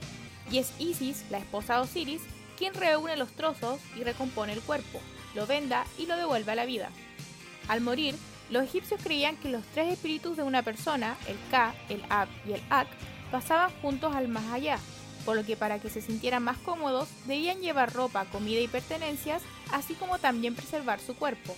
Y 0.51 0.59
es 0.59 0.73
Isis, 0.79 1.25
la 1.31 1.39
esposa 1.39 1.75
de 1.75 1.81
Osiris, 1.81 2.23
quien 2.57 2.75
reúne 2.75 3.17
los 3.17 3.33
trozos 3.33 3.81
y 3.97 4.05
recompone 4.05 4.53
el 4.53 4.61
cuerpo, 4.61 5.01
lo 5.35 5.47
venda 5.47 5.85
y 5.99 6.07
lo 6.07 6.17
devuelve 6.17 6.53
a 6.53 6.55
la 6.57 6.67
vida. 6.67 6.91
Al 7.69 7.81
morir, 7.81 8.15
los 8.51 8.65
egipcios 8.65 9.01
creían 9.03 9.37
que 9.37 9.49
los 9.49 9.65
tres 9.73 9.93
espíritus 9.93 10.37
de 10.37 10.43
una 10.43 10.63
persona, 10.63 11.17
el 11.27 11.37
Ka, 11.51 11.75
el 11.89 12.03
Ab 12.09 12.29
y 12.47 12.53
el 12.53 12.63
Ak, 12.71 12.89
pasaban 13.31 13.71
juntos 13.81 14.15
al 14.15 14.29
más 14.29 14.53
allá, 14.53 14.79
por 15.25 15.37
lo 15.37 15.45
que 15.45 15.57
para 15.57 15.79
que 15.79 15.91
se 15.91 16.01
sintieran 16.01 16.43
más 16.43 16.59
cómodos 16.59 17.09
debían 17.27 17.61
llevar 17.61 17.93
ropa, 17.93 18.27
comida 18.27 18.61
y 18.61 18.69
pertenencias, 18.69 19.43
así 19.73 19.95
como 19.95 20.19
también 20.19 20.55
preservar 20.55 21.01
su 21.01 21.15
cuerpo. 21.15 21.57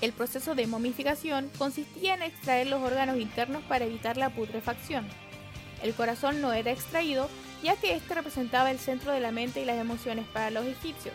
El 0.00 0.12
proceso 0.12 0.54
de 0.54 0.66
momificación 0.66 1.50
consistía 1.58 2.14
en 2.14 2.22
extraer 2.22 2.66
los 2.66 2.82
órganos 2.82 3.18
internos 3.18 3.62
para 3.64 3.84
evitar 3.84 4.16
la 4.16 4.30
putrefacción. 4.30 5.06
El 5.82 5.94
corazón 5.94 6.40
no 6.40 6.52
era 6.52 6.70
extraído, 6.70 7.28
ya 7.62 7.76
que 7.76 7.94
este 7.94 8.14
representaba 8.14 8.70
el 8.70 8.78
centro 8.78 9.12
de 9.12 9.20
la 9.20 9.30
mente 9.30 9.60
y 9.60 9.64
las 9.64 9.78
emociones 9.78 10.26
para 10.32 10.50
los 10.50 10.64
egipcios. 10.66 11.14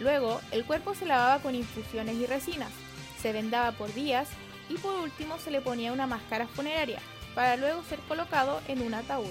Luego, 0.00 0.40
el 0.50 0.64
cuerpo 0.64 0.94
se 0.94 1.06
lavaba 1.06 1.40
con 1.42 1.54
infusiones 1.54 2.16
y 2.16 2.26
resinas, 2.26 2.70
se 3.26 3.32
vendaba 3.32 3.72
por 3.72 3.92
días 3.92 4.28
y 4.68 4.74
por 4.78 4.94
último 5.00 5.36
se 5.40 5.50
le 5.50 5.60
ponía 5.60 5.92
una 5.92 6.06
máscara 6.06 6.46
funeraria, 6.46 7.00
para 7.34 7.56
luego 7.56 7.82
ser 7.82 7.98
colocado 8.06 8.60
en 8.68 8.82
un 8.82 8.94
ataúd. 8.94 9.26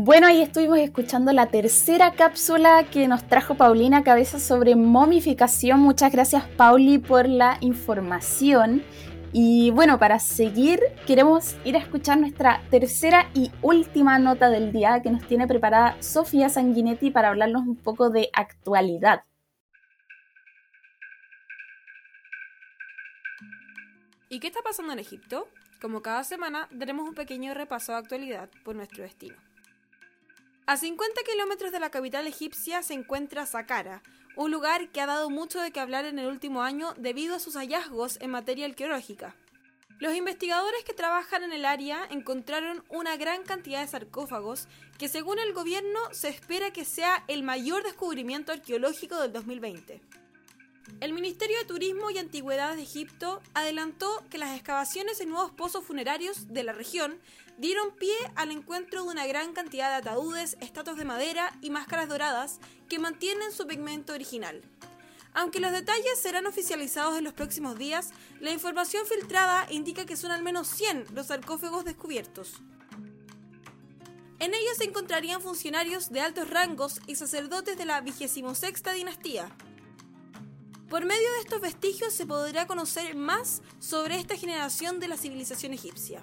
Bueno, 0.00 0.28
ahí 0.28 0.42
estuvimos 0.42 0.78
escuchando 0.78 1.32
la 1.32 1.46
tercera 1.46 2.12
cápsula 2.12 2.84
que 2.88 3.08
nos 3.08 3.26
trajo 3.26 3.56
Paulina 3.56 4.04
Cabeza 4.04 4.38
sobre 4.38 4.76
momificación. 4.76 5.80
Muchas 5.80 6.12
gracias, 6.12 6.46
Pauli, 6.56 6.98
por 6.98 7.28
la 7.28 7.58
información. 7.62 8.84
Y 9.32 9.72
bueno, 9.72 9.98
para 9.98 10.20
seguir, 10.20 10.78
queremos 11.04 11.56
ir 11.64 11.74
a 11.74 11.80
escuchar 11.80 12.16
nuestra 12.20 12.62
tercera 12.70 13.28
y 13.34 13.50
última 13.60 14.20
nota 14.20 14.50
del 14.50 14.70
día 14.70 15.02
que 15.02 15.10
nos 15.10 15.26
tiene 15.26 15.48
preparada 15.48 16.00
Sofía 16.00 16.48
Sanguinetti 16.48 17.10
para 17.10 17.30
hablarnos 17.30 17.66
un 17.66 17.74
poco 17.74 18.08
de 18.08 18.30
actualidad. 18.34 19.24
¿Y 24.28 24.38
qué 24.38 24.46
está 24.46 24.62
pasando 24.62 24.92
en 24.92 25.00
Egipto? 25.00 25.48
Como 25.80 26.02
cada 26.02 26.22
semana, 26.22 26.68
daremos 26.70 27.08
un 27.08 27.16
pequeño 27.16 27.52
repaso 27.52 27.90
de 27.90 27.98
actualidad 27.98 28.48
por 28.62 28.76
nuestro 28.76 29.02
destino. 29.02 29.34
A 30.68 30.76
50 30.76 31.22
kilómetros 31.22 31.72
de 31.72 31.80
la 31.80 31.88
capital 31.88 32.26
egipcia 32.26 32.82
se 32.82 32.92
encuentra 32.92 33.46
Saqqara, 33.46 34.02
un 34.36 34.50
lugar 34.50 34.90
que 34.90 35.00
ha 35.00 35.06
dado 35.06 35.30
mucho 35.30 35.62
de 35.62 35.70
qué 35.70 35.80
hablar 35.80 36.04
en 36.04 36.18
el 36.18 36.26
último 36.26 36.60
año 36.60 36.92
debido 36.98 37.34
a 37.34 37.38
sus 37.38 37.54
hallazgos 37.54 38.18
en 38.20 38.32
materia 38.32 38.66
arqueológica. 38.66 39.34
Los 39.98 40.14
investigadores 40.14 40.84
que 40.84 40.92
trabajan 40.92 41.42
en 41.42 41.54
el 41.54 41.64
área 41.64 42.06
encontraron 42.10 42.84
una 42.90 43.16
gran 43.16 43.44
cantidad 43.44 43.80
de 43.80 43.88
sarcófagos 43.88 44.68
que 44.98 45.08
según 45.08 45.38
el 45.38 45.54
gobierno 45.54 46.00
se 46.12 46.28
espera 46.28 46.70
que 46.70 46.84
sea 46.84 47.24
el 47.28 47.42
mayor 47.42 47.82
descubrimiento 47.82 48.52
arqueológico 48.52 49.18
del 49.22 49.32
2020. 49.32 50.02
El 51.00 51.14
Ministerio 51.14 51.56
de 51.60 51.64
Turismo 51.64 52.10
y 52.10 52.18
Antigüedades 52.18 52.76
de 52.76 52.82
Egipto 52.82 53.40
adelantó 53.54 54.22
que 54.28 54.36
las 54.36 54.54
excavaciones 54.54 55.18
en 55.22 55.30
nuevos 55.30 55.50
pozos 55.52 55.84
funerarios 55.84 56.52
de 56.52 56.62
la 56.62 56.74
región 56.74 57.18
dieron 57.58 57.90
pie 57.90 58.14
al 58.36 58.52
encuentro 58.52 59.02
de 59.02 59.10
una 59.10 59.26
gran 59.26 59.52
cantidad 59.52 59.90
de 59.90 59.96
ataúdes, 59.96 60.56
estatuas 60.60 60.96
de 60.96 61.04
madera 61.04 61.52
y 61.60 61.70
máscaras 61.70 62.08
doradas 62.08 62.60
que 62.88 62.98
mantienen 62.98 63.52
su 63.52 63.66
pigmento 63.66 64.12
original. 64.14 64.62
Aunque 65.34 65.60
los 65.60 65.72
detalles 65.72 66.18
serán 66.20 66.46
oficializados 66.46 67.18
en 67.18 67.24
los 67.24 67.34
próximos 67.34 67.76
días, 67.76 68.10
la 68.40 68.52
información 68.52 69.04
filtrada 69.06 69.66
indica 69.70 70.06
que 70.06 70.16
son 70.16 70.30
al 70.30 70.42
menos 70.42 70.68
100 70.68 71.06
los 71.14 71.26
sarcófagos 71.26 71.84
descubiertos. 71.84 72.54
En 74.38 74.54
ellos 74.54 74.76
se 74.78 74.84
encontrarían 74.84 75.42
funcionarios 75.42 76.10
de 76.10 76.20
altos 76.20 76.48
rangos 76.48 77.00
y 77.08 77.16
sacerdotes 77.16 77.76
de 77.76 77.84
la 77.84 78.00
XXVI 78.00 78.94
dinastía. 78.94 79.50
Por 80.88 81.04
medio 81.04 81.32
de 81.32 81.40
estos 81.40 81.60
vestigios 81.60 82.14
se 82.14 82.24
podrá 82.24 82.66
conocer 82.66 83.16
más 83.16 83.62
sobre 83.80 84.16
esta 84.16 84.36
generación 84.36 85.00
de 85.00 85.08
la 85.08 85.16
civilización 85.16 85.74
egipcia. 85.74 86.22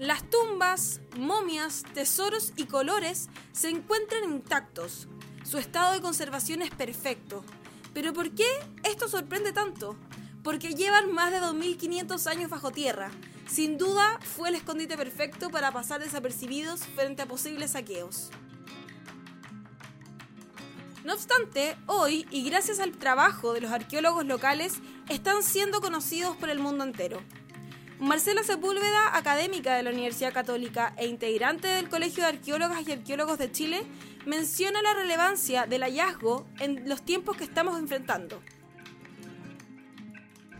Las 0.00 0.22
tumbas, 0.30 1.02
momias, 1.18 1.82
tesoros 1.92 2.54
y 2.56 2.64
colores 2.64 3.28
se 3.52 3.68
encuentran 3.68 4.24
intactos. 4.24 5.08
Su 5.44 5.58
estado 5.58 5.92
de 5.92 6.00
conservación 6.00 6.62
es 6.62 6.70
perfecto. 6.70 7.44
¿Pero 7.92 8.14
por 8.14 8.34
qué 8.34 8.46
esto 8.82 9.08
sorprende 9.08 9.52
tanto? 9.52 9.98
Porque 10.42 10.74
llevan 10.74 11.12
más 11.12 11.32
de 11.32 11.40
2500 11.40 12.26
años 12.28 12.48
bajo 12.48 12.70
tierra. 12.70 13.10
Sin 13.46 13.76
duda 13.76 14.18
fue 14.22 14.48
el 14.48 14.54
escondite 14.54 14.96
perfecto 14.96 15.50
para 15.50 15.70
pasar 15.70 16.00
desapercibidos 16.00 16.80
frente 16.86 17.20
a 17.20 17.28
posibles 17.28 17.72
saqueos. 17.72 18.30
No 21.04 21.12
obstante, 21.12 21.76
hoy, 21.84 22.26
y 22.30 22.48
gracias 22.48 22.80
al 22.80 22.92
trabajo 22.92 23.52
de 23.52 23.60
los 23.60 23.70
arqueólogos 23.70 24.24
locales, 24.24 24.80
están 25.10 25.42
siendo 25.42 25.82
conocidos 25.82 26.38
por 26.38 26.48
el 26.48 26.58
mundo 26.58 26.84
entero. 26.84 27.22
Marcela 28.00 28.42
Sepúlveda, 28.42 29.14
académica 29.14 29.76
de 29.76 29.82
la 29.82 29.90
Universidad 29.90 30.32
Católica 30.32 30.94
e 30.96 31.06
integrante 31.06 31.68
del 31.68 31.90
Colegio 31.90 32.22
de 32.22 32.30
Arqueólogas 32.30 32.88
y 32.88 32.92
Arqueólogos 32.92 33.38
de 33.38 33.52
Chile, 33.52 33.82
menciona 34.24 34.80
la 34.80 34.94
relevancia 34.94 35.66
del 35.66 35.82
hallazgo 35.82 36.46
en 36.60 36.88
los 36.88 37.02
tiempos 37.02 37.36
que 37.36 37.44
estamos 37.44 37.78
enfrentando. 37.78 38.40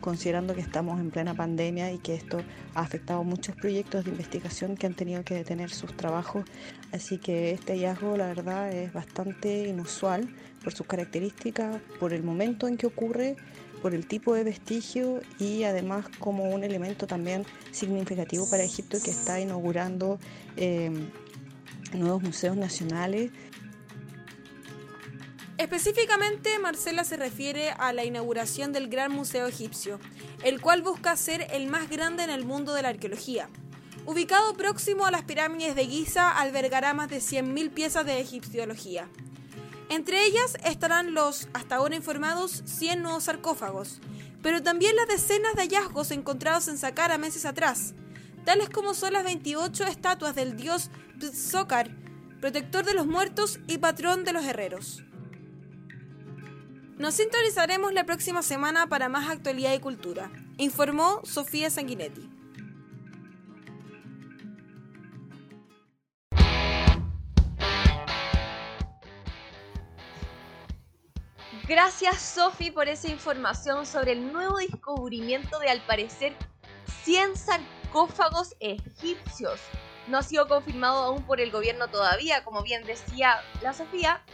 considerando 0.01 0.55
que 0.55 0.63
estamos 0.63 0.99
en 0.99 1.11
plena 1.11 1.35
pandemia 1.35 1.93
y 1.93 1.99
que 1.99 2.15
esto 2.15 2.43
ha 2.75 2.81
afectado 2.81 3.23
muchos 3.23 3.55
proyectos 3.55 4.05
de 4.05 4.11
investigación 4.11 4.75
que 4.75 4.87
han 4.87 4.95
tenido 4.95 5.23
que 5.25 5.35
detener 5.35 5.71
sus 5.71 5.95
trabajos. 5.95 6.45
Así 6.91 7.19
que 7.19 7.51
este 7.51 7.75
hallazgo, 7.75 8.17
la 8.17 8.29
verdad, 8.29 8.73
es 8.73 8.95
bastante 8.95 9.69
inusual 9.69 10.35
por 10.65 10.73
sus 10.73 10.87
características, 10.87 11.81
por 11.99 12.15
el 12.15 12.23
momento 12.23 12.67
en 12.67 12.79
que 12.79 12.87
ocurre, 12.87 13.37
por 13.83 13.95
el 13.95 14.07
tipo 14.07 14.35
de 14.35 14.45
vestigio 14.45 15.21
y 15.39 15.65
además 15.65 16.07
como 16.19 16.51
un 16.51 16.65
elemento 16.65 17.07
también 17.07 17.47
significativo 17.71 18.49
para 18.49 18.63
Egipto 18.63 18.99
que 19.03 19.11
está 19.11 19.41
inaugurando 19.41 20.19
eh, 20.57 20.91
nuevos 21.93 22.23
museos 22.23 22.57
nacionales 22.57 23.31
Específicamente, 25.61 26.59
Marcela 26.59 27.05
se 27.05 27.19
refiere 27.19 27.73
a 27.73 27.93
la 27.93 28.07
inauguración 28.07 28.73
del 28.73 28.89
Gran 28.89 29.13
Museo 29.13 29.47
Egipcio, 29.47 30.01
el 30.43 30.59
cual 30.59 30.81
busca 30.81 31.15
ser 31.17 31.49
el 31.53 31.67
más 31.67 31.91
grande 31.91 32.25
en 32.25 32.31
el 32.31 32.47
mundo 32.47 32.73
de 32.73 32.81
la 32.81 32.89
arqueología. 32.89 33.47
Ubicado 34.07 34.55
próximo 34.55 35.05
a 35.05 35.11
las 35.11 35.23
pirámides 35.25 35.75
de 35.75 35.85
Giza, 35.85 36.31
albergará 36.31 36.95
más 36.95 37.11
de 37.11 37.19
100.000 37.19 37.71
piezas 37.73 38.07
de 38.07 38.21
egipciología. 38.21 39.07
Entre 39.91 40.25
ellas 40.25 40.57
estarán 40.65 41.15
los, 41.15 41.49
hasta 41.53 41.75
ahora 41.75 41.97
informados, 41.97 42.63
100 42.65 43.03
nuevos 43.03 43.25
sarcófagos, 43.25 44.01
pero 44.41 44.63
también 44.63 44.95
las 44.95 45.09
decenas 45.09 45.55
de 45.55 45.63
hallazgos 45.63 46.13
encontrados 46.13 46.69
en 46.69 46.79
Saqqara 46.79 47.19
meses 47.19 47.45
atrás, 47.45 47.95
tales 48.45 48.71
como 48.71 48.95
son 48.95 49.15
las 49.15 49.25
28 49.25 49.85
estatuas 49.85 50.37
del 50.37 50.57
dios 50.57 50.91
Tzócar, 51.19 51.91
protector 52.41 52.85
de 52.85 52.95
los 52.95 53.09
muertos 53.09 53.59
y 53.67 53.79
patrón 53.79 54.23
de 54.23 54.33
los 54.33 54.45
herreros. 54.45 55.03
Nos 56.97 57.15
sintonizaremos 57.15 57.93
la 57.93 58.07
próxima 58.07 58.43
semana 58.43 58.87
para 58.87 59.09
más 59.09 59.29
actualidad 59.29 59.75
y 59.75 59.81
cultura, 59.81 60.31
informó 60.57 61.21
Sofía 61.25 61.69
Sanguinetti. 61.69 62.31
Gracias 71.71 72.21
Sofi 72.21 72.73
por 72.73 72.89
esa 72.89 73.07
información 73.07 73.87
sobre 73.87 74.11
el 74.11 74.33
nuevo 74.33 74.57
descubrimiento 74.57 75.61
de 75.61 75.69
al 75.69 75.81
parecer 75.83 76.35
100 77.05 77.37
sarcófagos 77.37 78.57
egipcios. 78.59 79.61
No 80.09 80.19
ha 80.19 80.25
sido 80.25 80.49
confirmado 80.49 81.05
aún 81.05 81.23
por 81.23 81.41
el 81.41 81.53
gobierno 81.53 81.87
todavía, 81.87 82.43
como 82.43 82.65
bien 82.65 82.85
decía 82.87 83.37
la 83.63 83.73
Sofía, 83.73 84.25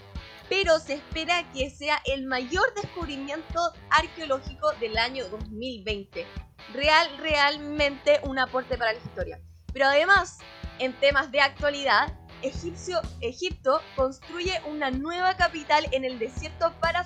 pero 0.49 0.78
se 0.78 0.95
espera 0.95 1.45
que 1.53 1.68
sea 1.68 2.01
el 2.07 2.24
mayor 2.24 2.72
descubrimiento 2.72 3.61
arqueológico 3.91 4.72
del 4.80 4.97
año 4.97 5.28
2020. 5.28 6.26
Real, 6.72 7.18
realmente 7.18 8.18
un 8.22 8.39
aporte 8.39 8.78
para 8.78 8.95
la 8.95 8.99
historia. 8.99 9.43
Pero 9.74 9.84
además, 9.84 10.39
en 10.78 10.99
temas 11.01 11.30
de 11.30 11.43
actualidad, 11.43 12.18
Egipcio, 12.41 13.01
Egipto 13.20 13.82
construye 13.95 14.59
una 14.66 14.91
nueva 14.91 15.37
capital 15.37 15.87
en 15.93 16.07
el 16.07 16.18
desierto 16.18 16.72
para 16.80 17.05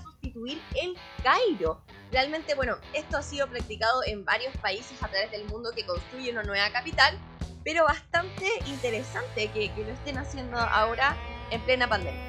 el 0.49 0.97
Cairo. 1.23 1.81
Realmente, 2.11 2.55
bueno, 2.55 2.77
esto 2.93 3.19
ha 3.19 3.23
sido 3.23 3.47
practicado 3.47 4.03
en 4.07 4.25
varios 4.25 4.57
países 4.57 5.01
a 5.03 5.09
través 5.09 5.31
del 5.31 5.45
mundo 5.45 5.71
que 5.75 5.85
construyen 5.87 6.37
una 6.39 6.45
nueva 6.45 6.71
capital, 6.71 7.17
pero 7.65 7.85
bastante 7.85 8.47
interesante 8.67 9.49
que, 9.53 9.71
lo 9.77 9.93
estén 9.93 10.19
haciendo 10.19 10.59
ahora 10.59 11.17
en 11.51 11.61
plena 11.63 11.89
pandemia. 11.89 12.21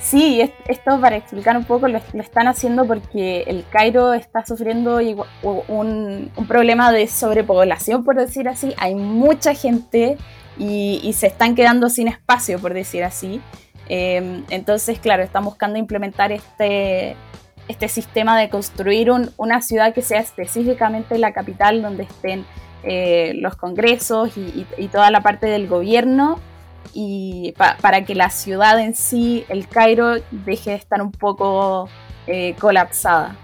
Sí, 0.00 0.40
es- 0.40 0.50
esto 0.66 0.98
para 1.00 1.16
explicar 1.16 1.56
un 1.56 1.64
poco 1.64 1.86
lo, 1.86 1.98
están 2.14 2.48
haciendo 2.48 2.86
porque 2.86 3.42
el 3.42 3.66
Cairo 3.68 4.14
está 4.14 4.44
sufriendo 4.46 4.98
un, 5.68 6.32
problema 6.48 6.90
de 6.90 7.06
sobrepoblación, 7.06 8.02
por 8.02 8.16
decir 8.16 8.48
así. 8.48 8.74
Hay 8.78 8.94
mucha 8.94 9.54
gente 9.54 10.16
y, 10.58 11.12
se 11.12 11.26
están 11.26 11.54
quedando 11.54 11.90
sin 11.90 12.08
espacio, 12.08 12.58
por 12.58 12.72
decir 12.74 13.04
así. 13.04 13.40
Eh, 13.88 14.42
entonces, 14.48 14.98
claro, 14.98 15.22
están 15.22 15.44
buscando 15.44 15.78
implementar 15.78 16.32
este, 16.32 17.16
este 17.70 17.88
sistema 17.88 18.38
de 18.38 18.50
construir 18.50 19.10
un- 19.10 19.32
una 19.36 19.62
ciudad 19.62 19.94
que 19.94 20.02
sea 20.02 20.20
específicamente 20.20 21.16
la 21.18 21.32
capital 21.32 21.80
donde 21.82 22.02
estén 22.04 22.44
eh, 22.82 23.32
los 23.36 23.56
congresos 23.56 24.36
y, 24.36 24.66
y- 24.78 24.88
toda 24.88 25.10
la 25.10 25.20
parte 25.22 25.46
del 25.46 25.68
gobierno 25.68 26.40
y 26.94 27.52
pa- 27.56 27.76
para 27.80 28.04
que 28.04 28.14
la 28.14 28.30
ciudad 28.30 28.80
en 28.80 28.94
sí, 28.94 29.44
el 29.48 29.68
Cairo, 29.68 30.14
deje 30.30 30.70
de 30.70 30.76
estar 30.76 31.00
un 31.02 31.12
poco 31.12 31.88
eh, 32.26 32.54
colapsada. 32.58 33.36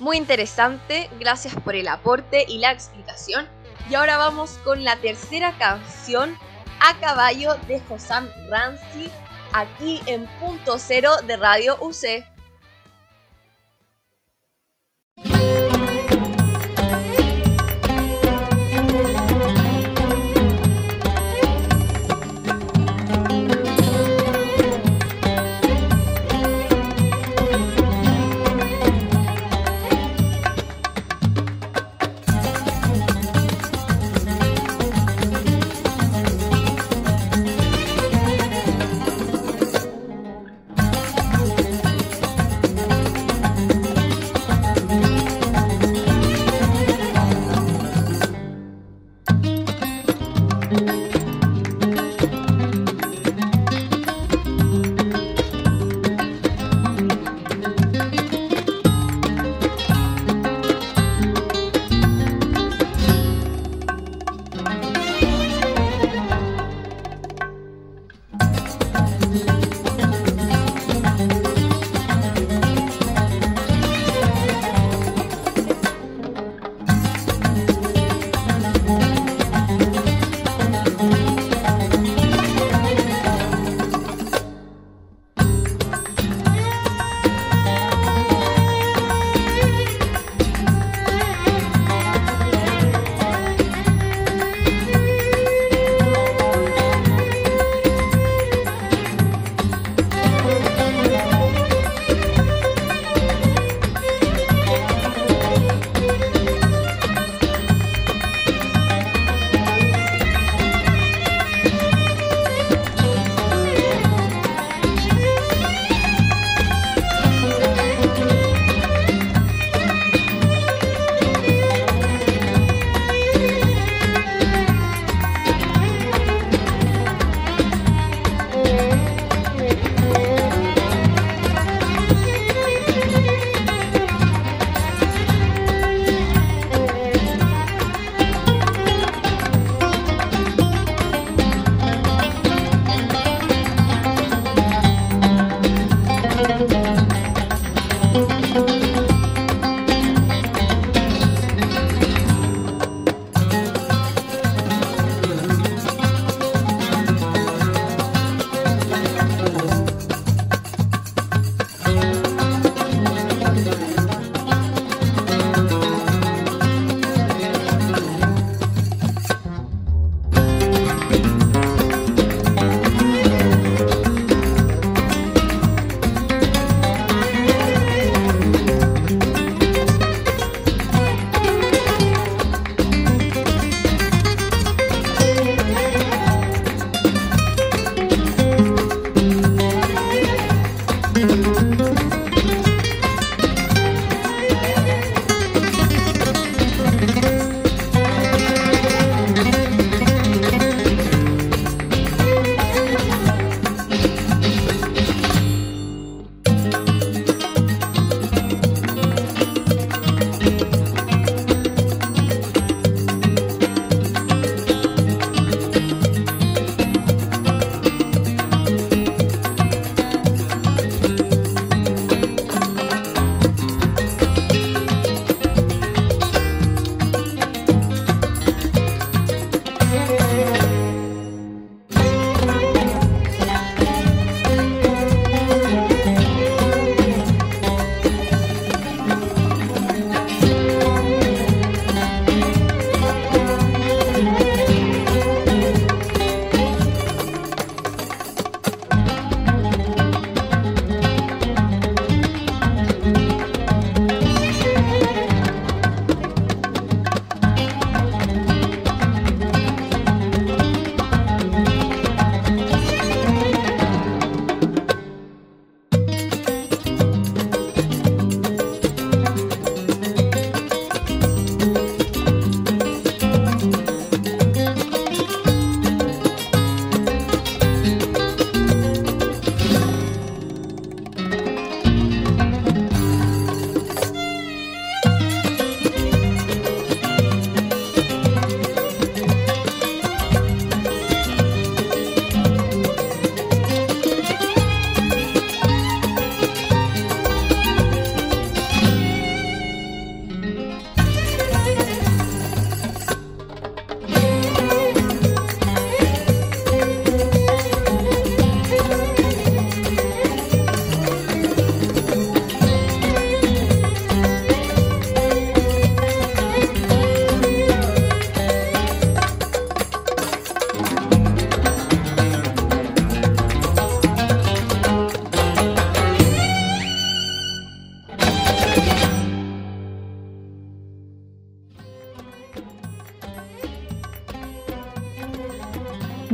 Muy 0.00 0.16
interesante, 0.16 1.08
gracias 1.20 1.54
por 1.54 1.74
el 1.76 1.86
aporte 1.88 2.44
y 2.48 2.58
la 2.58 2.72
explicación. 2.72 3.46
Y 3.90 3.94
ahora 3.94 4.16
vamos 4.16 4.58
con 4.64 4.82
la 4.84 4.96
tercera 4.96 5.52
canción, 5.58 6.36
A 6.80 6.98
Caballo 7.00 7.56
de 7.68 7.80
Josam 7.80 8.28
Ramsey, 8.48 9.10
aquí 9.52 10.00
en 10.06 10.26
Punto 10.38 10.78
Cero 10.78 11.12
de 11.26 11.36
Radio 11.36 11.76
UC. 11.80 12.24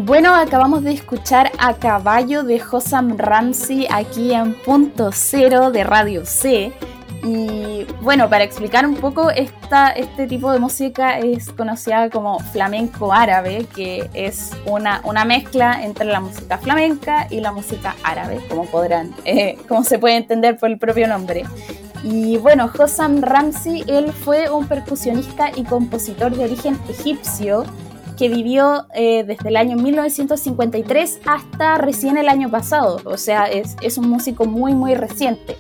Bueno, 0.07 0.37
acabamos 0.37 0.85
de 0.85 0.93
escuchar 0.93 1.51
a 1.59 1.75
Caballo 1.75 2.45
de 2.45 2.63
Hossam 2.63 3.19
Ramsey 3.19 3.89
aquí 3.91 4.33
en 4.33 4.55
Punto 4.55 5.11
Cero 5.13 5.73
de 5.73 5.83
Radio 5.83 6.25
C. 6.25 6.73
Y 7.25 7.85
bueno, 8.03 8.31
para 8.31 8.45
explicar 8.45 8.87
un 8.87 8.95
poco, 8.95 9.31
esta, 9.31 9.91
este 9.91 10.29
tipo 10.29 10.53
de 10.53 10.61
música 10.61 11.19
es 11.19 11.51
conocida 11.51 12.09
como 12.09 12.39
flamenco 12.39 13.13
árabe, 13.13 13.67
que 13.75 14.09
es 14.15 14.53
una, 14.65 15.01
una 15.03 15.25
mezcla 15.25 15.83
entre 15.83 16.07
la 16.07 16.21
música 16.21 16.57
flamenca 16.59 17.27
y 17.29 17.41
la 17.41 17.51
música 17.51 17.97
árabe, 18.05 18.39
como 18.49 18.67
podrán, 18.67 19.13
eh, 19.25 19.59
como 19.67 19.83
se 19.83 19.99
puede 19.99 20.19
entender 20.19 20.57
por 20.57 20.71
el 20.71 20.79
propio 20.79 21.09
nombre. 21.09 21.43
Y 22.05 22.37
bueno, 22.37 22.71
Hossam 22.79 23.23
Ramsey, 23.23 23.83
él 23.89 24.13
fue 24.13 24.51
un 24.51 24.69
percusionista 24.69 25.51
y 25.53 25.65
compositor 25.65 26.37
de 26.37 26.45
origen 26.45 26.79
egipcio 26.89 27.65
que 28.17 28.29
vivió 28.29 28.87
eh, 28.95 29.25
desde 29.25 29.49
el 29.49 29.57
año 29.57 29.77
1953 29.77 31.21
hasta 31.27 31.79
recién 31.79 32.17
el 32.17 32.29
año 32.29 32.51
pasado, 32.51 33.01
o 33.05 33.17
sea, 33.17 33.45
es, 33.45 33.77
es 33.83 33.99
un 33.99 34.09
músico 34.09 34.45
muy, 34.47 34.75
muy 34.75 34.95
reciente. 34.95 35.57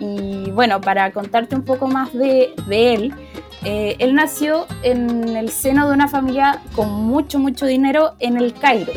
Y 0.00 0.50
bueno, 0.52 0.80
para 0.80 1.12
contarte 1.12 1.56
un 1.56 1.62
poco 1.62 1.88
más 1.88 2.12
de, 2.12 2.52
de 2.68 2.94
él, 2.94 3.14
eh, 3.64 3.96
él 3.98 4.14
nació 4.14 4.66
en 4.82 5.36
el 5.36 5.50
seno 5.50 5.88
de 5.88 5.94
una 5.94 6.08
familia 6.08 6.62
con 6.74 6.90
mucho, 6.90 7.38
mucho 7.38 7.66
dinero 7.66 8.14
en 8.20 8.36
el 8.36 8.54
Cairo. 8.54 8.92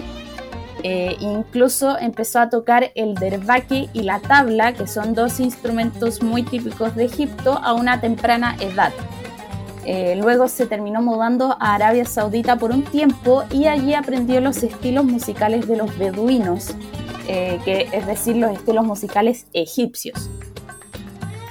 Eh, 0.84 1.16
incluso 1.20 1.98
empezó 2.00 2.40
a 2.40 2.50
tocar 2.50 2.92
el 2.96 3.14
derbaki 3.16 3.90
y 3.94 4.04
la 4.04 4.20
tabla, 4.20 4.74
que 4.74 4.88
son 4.88 5.14
dos 5.14 5.40
instrumentos 5.40 6.24
muy 6.24 6.44
típicos 6.44 6.96
de 6.96 7.06
Egipto, 7.06 7.60
a 7.64 7.74
una 7.74 8.02
temprana 8.02 8.56
edad. 8.60 8.92
Eh, 9.86 10.16
luego 10.16 10.48
se 10.48 10.68
terminó 10.68 11.02
mudando 11.02 11.58
a 11.60 11.74
Arabia 11.76 12.06
Saudita 12.06 12.58
por 12.58 12.72
un 12.72 12.84
tiempo 12.84 13.44
y 13.52 13.66
allí 13.66 13.94
aprendió 13.94 14.40
los 14.40 14.62
estilos 14.64 15.06
musicales 15.06 15.68
de 15.68 15.78
los 15.78 15.98
beduinos, 15.98 16.76
eh, 17.28 17.60
que 17.66 17.88
es 17.92 18.06
decir, 18.06 18.36
los 18.36 18.52
estilos 18.52 18.86
musicales 18.86 19.48
egipcios. 19.54 20.30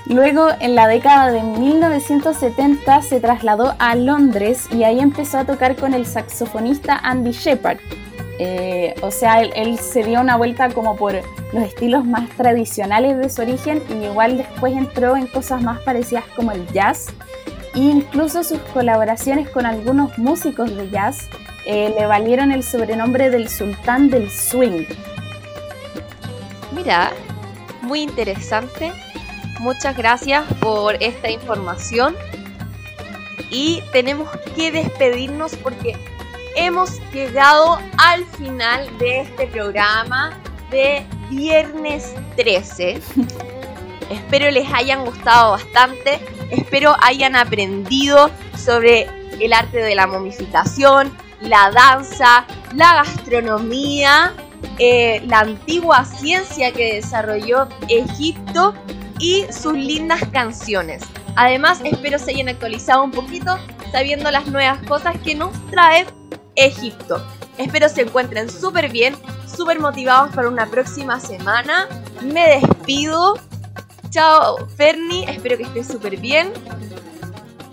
Luego, 0.06 0.48
en 0.60 0.74
la 0.74 0.88
década 0.88 1.30
de 1.30 1.42
1970, 1.42 3.02
se 3.02 3.20
trasladó 3.20 3.74
a 3.78 3.94
Londres 3.94 4.66
y 4.72 4.82
ahí 4.82 4.98
empezó 4.98 5.38
a 5.38 5.44
tocar 5.44 5.76
con 5.76 5.94
el 5.94 6.04
saxofonista 6.04 6.96
Andy 6.96 7.30
Shepard. 7.30 7.78
Eh, 8.40 8.94
o 9.02 9.10
sea, 9.10 9.42
él, 9.42 9.52
él, 9.54 9.78
se 9.78 10.02
dio 10.02 10.20
una 10.20 10.36
vuelta 10.36 10.70
como 10.70 10.96
por 10.96 11.14
los 11.52 11.62
estilos 11.62 12.04
más 12.04 12.28
tradicionales 12.30 13.18
de 13.18 13.28
su 13.28 13.42
origen 13.42 13.82
y 13.88 14.06
igual 14.06 14.38
después 14.38 14.74
entró 14.74 15.16
en 15.16 15.26
cosas 15.26 15.62
más 15.62 15.78
parecidas 15.80 16.24
como 16.34 16.50
el 16.50 16.66
jazz. 16.68 17.12
Incluso 17.74 18.42
sus 18.42 18.58
colaboraciones 18.72 19.48
con 19.48 19.64
algunos 19.64 20.18
músicos 20.18 20.74
de 20.76 20.90
jazz 20.90 21.28
eh, 21.66 21.94
le 21.96 22.06
valieron 22.06 22.50
el 22.50 22.64
sobrenombre 22.64 23.30
del 23.30 23.48
sultán 23.48 24.10
del 24.10 24.30
swing. 24.30 24.84
Mira, 26.72 27.12
muy 27.82 28.00
interesante. 28.00 28.92
Muchas 29.60 29.96
gracias 29.96 30.44
por 30.60 30.96
esta 31.00 31.30
información. 31.30 32.16
Y 33.50 33.82
tenemos 33.92 34.28
que 34.56 34.72
despedirnos 34.72 35.54
porque 35.56 35.96
hemos 36.56 37.00
llegado 37.12 37.78
al 37.98 38.24
final 38.24 38.86
de 38.98 39.20
este 39.20 39.46
programa 39.46 40.38
de 40.70 41.04
viernes 41.28 42.14
13. 42.36 43.00
Espero 44.10 44.50
les 44.50 44.70
hayan 44.72 45.04
gustado 45.04 45.52
bastante. 45.52 46.20
Espero 46.50 46.96
hayan 47.00 47.36
aprendido 47.36 48.30
sobre 48.56 49.08
el 49.40 49.52
arte 49.52 49.78
de 49.78 49.94
la 49.94 50.06
momificación, 50.06 51.16
la 51.40 51.70
danza, 51.70 52.44
la 52.74 52.96
gastronomía, 52.96 54.34
eh, 54.78 55.22
la 55.26 55.40
antigua 55.40 56.04
ciencia 56.04 56.72
que 56.72 56.94
desarrolló 56.94 57.68
Egipto 57.88 58.74
y 59.18 59.46
sus 59.52 59.74
lindas 59.74 60.20
canciones. 60.32 61.02
Además, 61.36 61.80
espero 61.84 62.18
se 62.18 62.32
hayan 62.32 62.48
actualizado 62.48 63.04
un 63.04 63.12
poquito 63.12 63.58
sabiendo 63.92 64.30
las 64.30 64.46
nuevas 64.46 64.82
cosas 64.86 65.16
que 65.24 65.34
nos 65.34 65.52
trae 65.70 66.06
Egipto. 66.56 67.24
Espero 67.58 67.88
se 67.88 68.02
encuentren 68.02 68.50
súper 68.50 68.90
bien, 68.90 69.14
súper 69.46 69.80
motivados 69.80 70.34
para 70.34 70.48
una 70.48 70.66
próxima 70.66 71.20
semana. 71.20 71.88
Me 72.22 72.60
despido. 72.60 73.34
Chao, 74.10 74.66
Ferni, 74.76 75.24
espero 75.28 75.56
que 75.56 75.62
estés 75.62 75.86
súper 75.86 76.16
bien. 76.16 76.52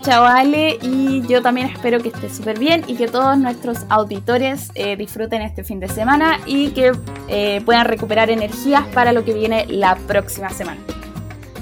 Chao 0.02 0.24
Ale 0.24 0.78
y 0.80 1.26
yo 1.26 1.42
también 1.42 1.66
espero 1.66 2.00
que 2.00 2.08
estés 2.08 2.36
súper 2.36 2.58
bien 2.58 2.84
y 2.86 2.94
que 2.94 3.08
todos 3.08 3.36
nuestros 3.36 3.78
auditores 3.88 4.70
eh, 4.74 4.96
disfruten 4.96 5.42
este 5.42 5.64
fin 5.64 5.80
de 5.80 5.88
semana 5.88 6.40
y 6.46 6.70
que 6.70 6.92
eh, 7.26 7.60
puedan 7.64 7.84
recuperar 7.84 8.30
energías 8.30 8.86
para 8.94 9.12
lo 9.12 9.24
que 9.24 9.34
viene 9.34 9.66
la 9.66 9.96
próxima 9.96 10.48
semana. 10.50 10.80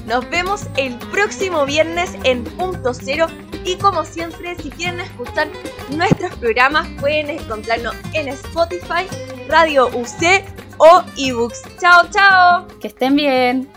Nos 0.05 0.29
vemos 0.29 0.67
el 0.77 0.95
próximo 1.11 1.65
viernes 1.65 2.15
en 2.23 2.43
punto 2.43 2.93
cero 2.93 3.27
y 3.65 3.75
como 3.75 4.05
siempre 4.05 4.55
si 4.55 4.69
quieren 4.69 5.01
escuchar 5.01 5.49
nuestros 5.89 6.33
programas 6.35 6.87
pueden 6.99 7.31
encontrarnos 7.31 7.95
en 8.13 8.29
Spotify, 8.29 9.07
Radio 9.49 9.87
UC 9.87 10.45
o 10.77 11.01
ebooks. 11.17 11.63
Chao, 11.81 12.03
chao. 12.11 12.67
Que 12.79 12.87
estén 12.87 13.15
bien. 13.15 13.76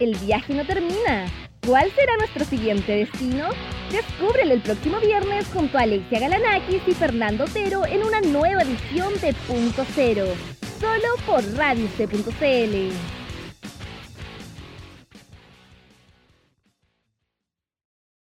El 0.00 0.14
viaje 0.16 0.54
no 0.54 0.64
termina. 0.64 1.26
¿Cuál 1.66 1.90
será 1.90 2.16
nuestro 2.18 2.44
siguiente 2.44 2.92
destino? 2.92 3.48
Descúbrelo 3.90 4.54
el 4.54 4.62
próximo 4.62 5.00
viernes 5.00 5.46
junto 5.52 5.76
a 5.76 5.82
Alexia 5.82 6.20
Galanakis 6.20 6.82
y 6.86 6.92
Fernando 6.92 7.44
Otero 7.44 7.84
en 7.84 8.04
una 8.04 8.20
nueva 8.20 8.62
edición 8.62 9.12
de 9.20 9.34
Punto 9.48 9.84
Cero, 9.94 10.26
solo 10.80 11.08
por 11.26 11.44
Radio 11.56 11.88
C.cl. 11.96 13.17